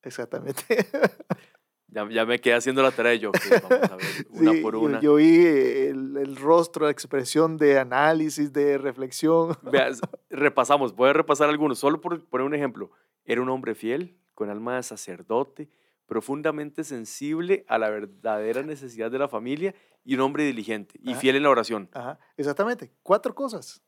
Exactamente. 0.03 0.65
Ya, 1.93 2.09
ya 2.09 2.25
me 2.25 2.41
quedé 2.41 2.55
haciendo 2.55 2.83
la 2.83 2.93
tarea 2.93 3.15
yo, 3.15 3.31
ok, 3.31 3.39
vamos 3.69 3.91
a 3.91 3.97
ver 3.97 4.27
una 4.31 4.53
Sí, 4.53 4.61
por 4.61 4.77
una. 4.77 5.01
Yo, 5.01 5.17
vi 5.17 5.45
el, 5.45 6.17
el 6.17 6.37
rostro, 6.37 6.85
la 6.85 6.93
expresión 6.93 7.57
de 7.57 7.79
análisis, 7.79 8.53
de 8.53 8.79
reflexión. 8.79 9.57
Repasamos, 10.31 10.95
voy 10.95 11.11
a 11.11 11.13
repasar 11.13 11.49
algunos, 11.49 11.79
solo 11.79 12.01
por 12.01 12.25
poner 12.27 12.47
un 12.47 12.55
ejemplo. 12.55 12.91
Era 13.25 13.43
un 13.43 13.49
hombre 13.49 13.75
fiel, 13.75 14.17
con 14.35 14.51
alma 14.51 14.77
de 14.77 14.83
sacerdote, 14.83 15.69
profundamente 16.07 16.83
sensible 16.83 17.65
a 17.69 17.79
la 17.79 17.91
verdadera 17.91 18.63
necesidad 18.63 19.11
de 19.11 19.19
la 19.19 19.29
familia 19.29 19.75
y 20.05 20.15
un 20.15 20.21
hombre 20.21 20.45
diligente 20.45 20.99
y 21.03 21.13
Ajá. 21.13 21.21
fiel 21.21 21.37
en 21.37 21.43
la 21.45 21.51
oración. 21.51 21.89
Ajá, 21.93 22.19
exactamente. 22.37 22.93
Cuatro 23.03 23.35
cosas. 23.35 23.83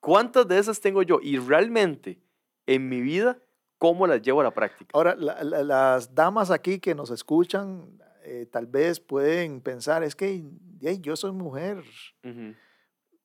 ¿Cuántas 0.00 0.48
de 0.48 0.58
esas 0.58 0.80
tengo 0.80 1.02
yo? 1.02 1.20
Y 1.22 1.38
realmente, 1.38 2.20
en 2.66 2.88
mi 2.88 3.00
vida, 3.00 3.38
¿cómo 3.82 4.06
las 4.06 4.22
llevo 4.22 4.40
a 4.40 4.44
la 4.44 4.54
práctica? 4.54 4.90
Ahora, 4.94 5.16
la- 5.16 5.42
la- 5.42 5.64
las 5.64 6.14
damas 6.14 6.50
aquí 6.52 6.78
que 6.78 6.94
nos 6.94 7.10
escuchan, 7.10 7.98
eh, 8.22 8.46
tal 8.50 8.66
vez 8.66 9.00
pueden 9.00 9.60
pensar, 9.60 10.04
es 10.04 10.14
que 10.14 10.44
"Ey, 10.80 11.00
yo 11.00 11.16
soy 11.16 11.32
mujer 11.32 11.82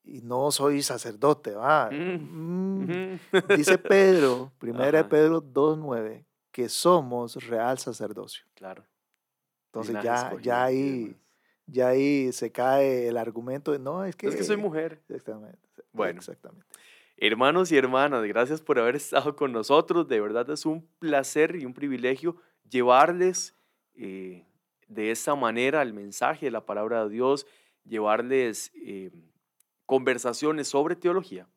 y 0.04 0.22
no 0.22 0.50
soy 0.52 0.82
sacerdote, 0.82 1.52
¿va? 1.54 1.90
Mm, 1.92 2.86
Mm. 2.92 3.20
Dice 3.56 3.78
Pedro, 3.78 4.52
primera 4.60 5.04
de. 5.04 5.10
Pedro 5.10 5.42
2.9, 5.42 6.26
que 6.52 6.70
somos 6.70 7.36
real 7.48 7.78
sacerdocio. 7.78 8.46
Claro. 8.56 8.84
Entonces 9.68 9.90
linaje 9.94 10.08
ya, 10.08 10.16
escogido 10.24 10.42
ya, 10.44 10.64
ahí, 10.64 11.16
ya 11.68 11.88
ahí 11.90 12.32
se 12.32 12.52
cae 12.52 13.08
el 13.10 13.18
argumento 13.18 13.72
de, 13.74 13.80
no, 13.80 14.04
es 14.06 14.16
que... 14.16 14.28
Es 14.28 14.36
que 14.36 14.44
soy 14.44 14.58
mujer. 14.58 15.02
Exactamente. 15.10 15.60
Bueno. 15.92 16.18
Exactamente. 16.20 16.66
Hermanos 17.20 17.72
y 17.72 17.78
hermanas, 17.78 18.24
gracias 18.26 18.62
por 18.62 18.78
haber 18.78 18.96
estado 18.96 19.36
con 19.36 19.52
nosotros. 19.52 20.08
De 20.08 20.22
verdad 20.22 20.48
es 20.52 20.68
un 20.68 20.88
placer 21.00 21.56
y 21.56 21.66
un 21.66 21.74
privilegio 21.74 22.36
llevarles 22.70 23.56
eh, 23.96 24.46
de 24.88 25.10
esta 25.10 25.34
manera 25.34 25.82
el 25.82 25.94
mensaje 25.94 26.46
de 26.46 26.52
la 26.52 26.68
palabra 26.68 27.06
de 27.06 27.10
Dios, 27.10 27.48
llevarles 27.86 28.72
eh, 28.86 29.10
conversaciones 29.88 30.68
sobre 30.68 30.96
teología, 30.96 31.48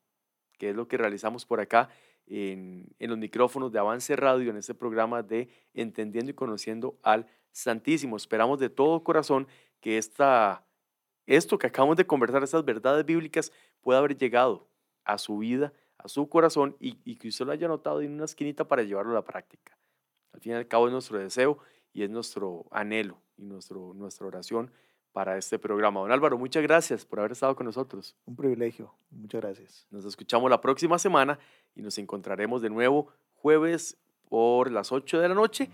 que 0.56 0.70
es 0.70 0.76
lo 0.76 0.88
que 0.88 0.96
realizamos 0.96 1.44
por 1.44 1.60
acá 1.60 1.90
en, 2.26 2.86
en 2.98 3.10
los 3.10 3.18
micrófonos 3.18 3.70
de 3.70 3.80
Avance 3.80 4.16
Radio, 4.16 4.48
en 4.48 4.56
este 4.56 4.72
programa 4.72 5.22
de 5.22 5.50
Entendiendo 5.74 6.30
y 6.30 6.34
Conociendo 6.34 6.98
al 7.02 7.26
Santísimo. 7.52 8.16
Esperamos 8.16 8.60
de 8.60 8.70
todo 8.70 9.04
corazón 9.04 9.46
que 9.82 9.98
esta, 9.98 10.64
esto 11.26 11.58
que 11.58 11.66
acabamos 11.66 11.98
de 11.98 12.06
conversar, 12.06 12.42
estas 12.42 12.64
verdades 12.64 13.04
bíblicas, 13.04 13.52
pueda 13.82 13.98
haber 13.98 14.16
llegado 14.16 14.69
a 15.12 15.18
su 15.18 15.38
vida, 15.38 15.72
a 15.98 16.08
su 16.08 16.28
corazón 16.28 16.76
y, 16.80 16.98
y 17.04 17.16
que 17.16 17.28
usted 17.28 17.46
lo 17.46 17.52
haya 17.52 17.68
notado 17.68 18.00
en 18.00 18.12
una 18.12 18.24
esquinita 18.24 18.66
para 18.66 18.82
llevarlo 18.82 19.12
a 19.12 19.16
la 19.16 19.24
práctica. 19.24 19.76
Al 20.32 20.40
fin 20.40 20.52
y 20.52 20.54
al 20.54 20.68
cabo 20.68 20.86
es 20.86 20.92
nuestro 20.92 21.18
deseo 21.18 21.58
y 21.92 22.02
es 22.02 22.10
nuestro 22.10 22.66
anhelo 22.70 23.18
y 23.36 23.44
nuestro, 23.44 23.92
nuestra 23.94 24.26
oración 24.26 24.70
para 25.12 25.36
este 25.36 25.58
programa. 25.58 26.00
Don 26.00 26.12
Álvaro, 26.12 26.38
muchas 26.38 26.62
gracias 26.62 27.04
por 27.04 27.18
haber 27.18 27.32
estado 27.32 27.56
con 27.56 27.66
nosotros. 27.66 28.16
Un 28.26 28.36
privilegio. 28.36 28.94
Muchas 29.10 29.40
gracias. 29.40 29.86
Nos 29.90 30.04
escuchamos 30.04 30.50
la 30.50 30.60
próxima 30.60 30.98
semana 30.98 31.38
y 31.74 31.82
nos 31.82 31.98
encontraremos 31.98 32.62
de 32.62 32.70
nuevo 32.70 33.08
jueves 33.34 33.96
por 34.28 34.70
las 34.70 34.92
8 34.92 35.20
de 35.20 35.28
la 35.28 35.34
noche 35.34 35.70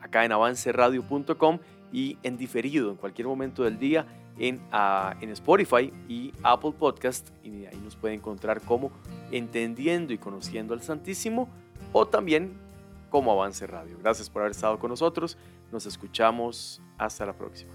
acá 0.00 0.24
en 0.24 0.32
avanceradio.com 0.32 1.58
y 1.92 2.18
en 2.22 2.36
diferido 2.36 2.90
en 2.90 2.96
cualquier 2.96 3.28
momento 3.28 3.64
del 3.64 3.78
día 3.78 4.06
en, 4.38 4.60
ah, 4.72 5.16
en 5.20 5.30
Spotify 5.30 5.92
y 6.08 6.32
Apple 6.42 6.72
Podcast 6.78 7.28
y 7.42 7.66
ahí 7.66 7.80
nos 7.82 7.96
puede 7.96 8.14
encontrar 8.14 8.60
como 8.60 8.90
entendiendo 9.32 10.12
y 10.12 10.18
conociendo 10.18 10.74
al 10.74 10.82
Santísimo 10.82 11.48
o 11.92 12.06
también 12.06 12.52
como 13.10 13.32
Avance 13.32 13.66
Radio. 13.66 13.96
Gracias 14.00 14.28
por 14.30 14.42
haber 14.42 14.52
estado 14.52 14.78
con 14.78 14.90
nosotros. 14.90 15.36
Nos 15.72 15.86
escuchamos. 15.86 16.80
Hasta 16.98 17.26
la 17.26 17.32
próxima. 17.32 17.72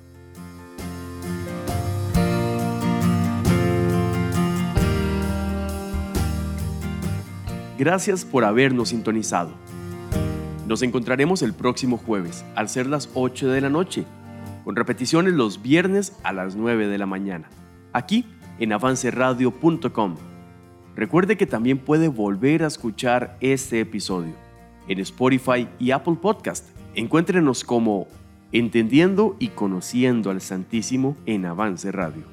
Gracias 7.77 8.23
por 8.23 8.43
habernos 8.45 8.89
sintonizado. 8.89 9.51
Nos 10.73 10.81
encontraremos 10.81 11.43
el 11.43 11.53
próximo 11.53 11.97
jueves, 11.97 12.43
al 12.55 12.67
ser 12.67 12.87
las 12.87 13.07
8 13.13 13.47
de 13.47 13.61
la 13.61 13.69
noche, 13.69 14.05
con 14.63 14.75
repeticiones 14.75 15.33
los 15.33 15.61
viernes 15.61 16.17
a 16.23 16.33
las 16.33 16.55
9 16.55 16.87
de 16.87 16.97
la 16.97 17.05
mañana, 17.05 17.47
aquí 17.91 18.25
en 18.57 18.73
avanceradio.com. 18.73 20.15
Recuerde 20.95 21.37
que 21.37 21.45
también 21.45 21.77
puede 21.77 22.07
volver 22.07 22.63
a 22.63 22.67
escuchar 22.69 23.37
este 23.39 23.81
episodio 23.81 24.33
en 24.87 24.99
Spotify 25.01 25.67
y 25.77 25.91
Apple 25.91 26.17
Podcast. 26.19 26.69
Encuéntrenos 26.95 27.63
como 27.63 28.07
Entendiendo 28.51 29.35
y 29.37 29.49
Conociendo 29.49 30.31
al 30.31 30.41
Santísimo 30.41 31.15
en 31.27 31.45
Avance 31.45 31.91
Radio. 31.91 32.32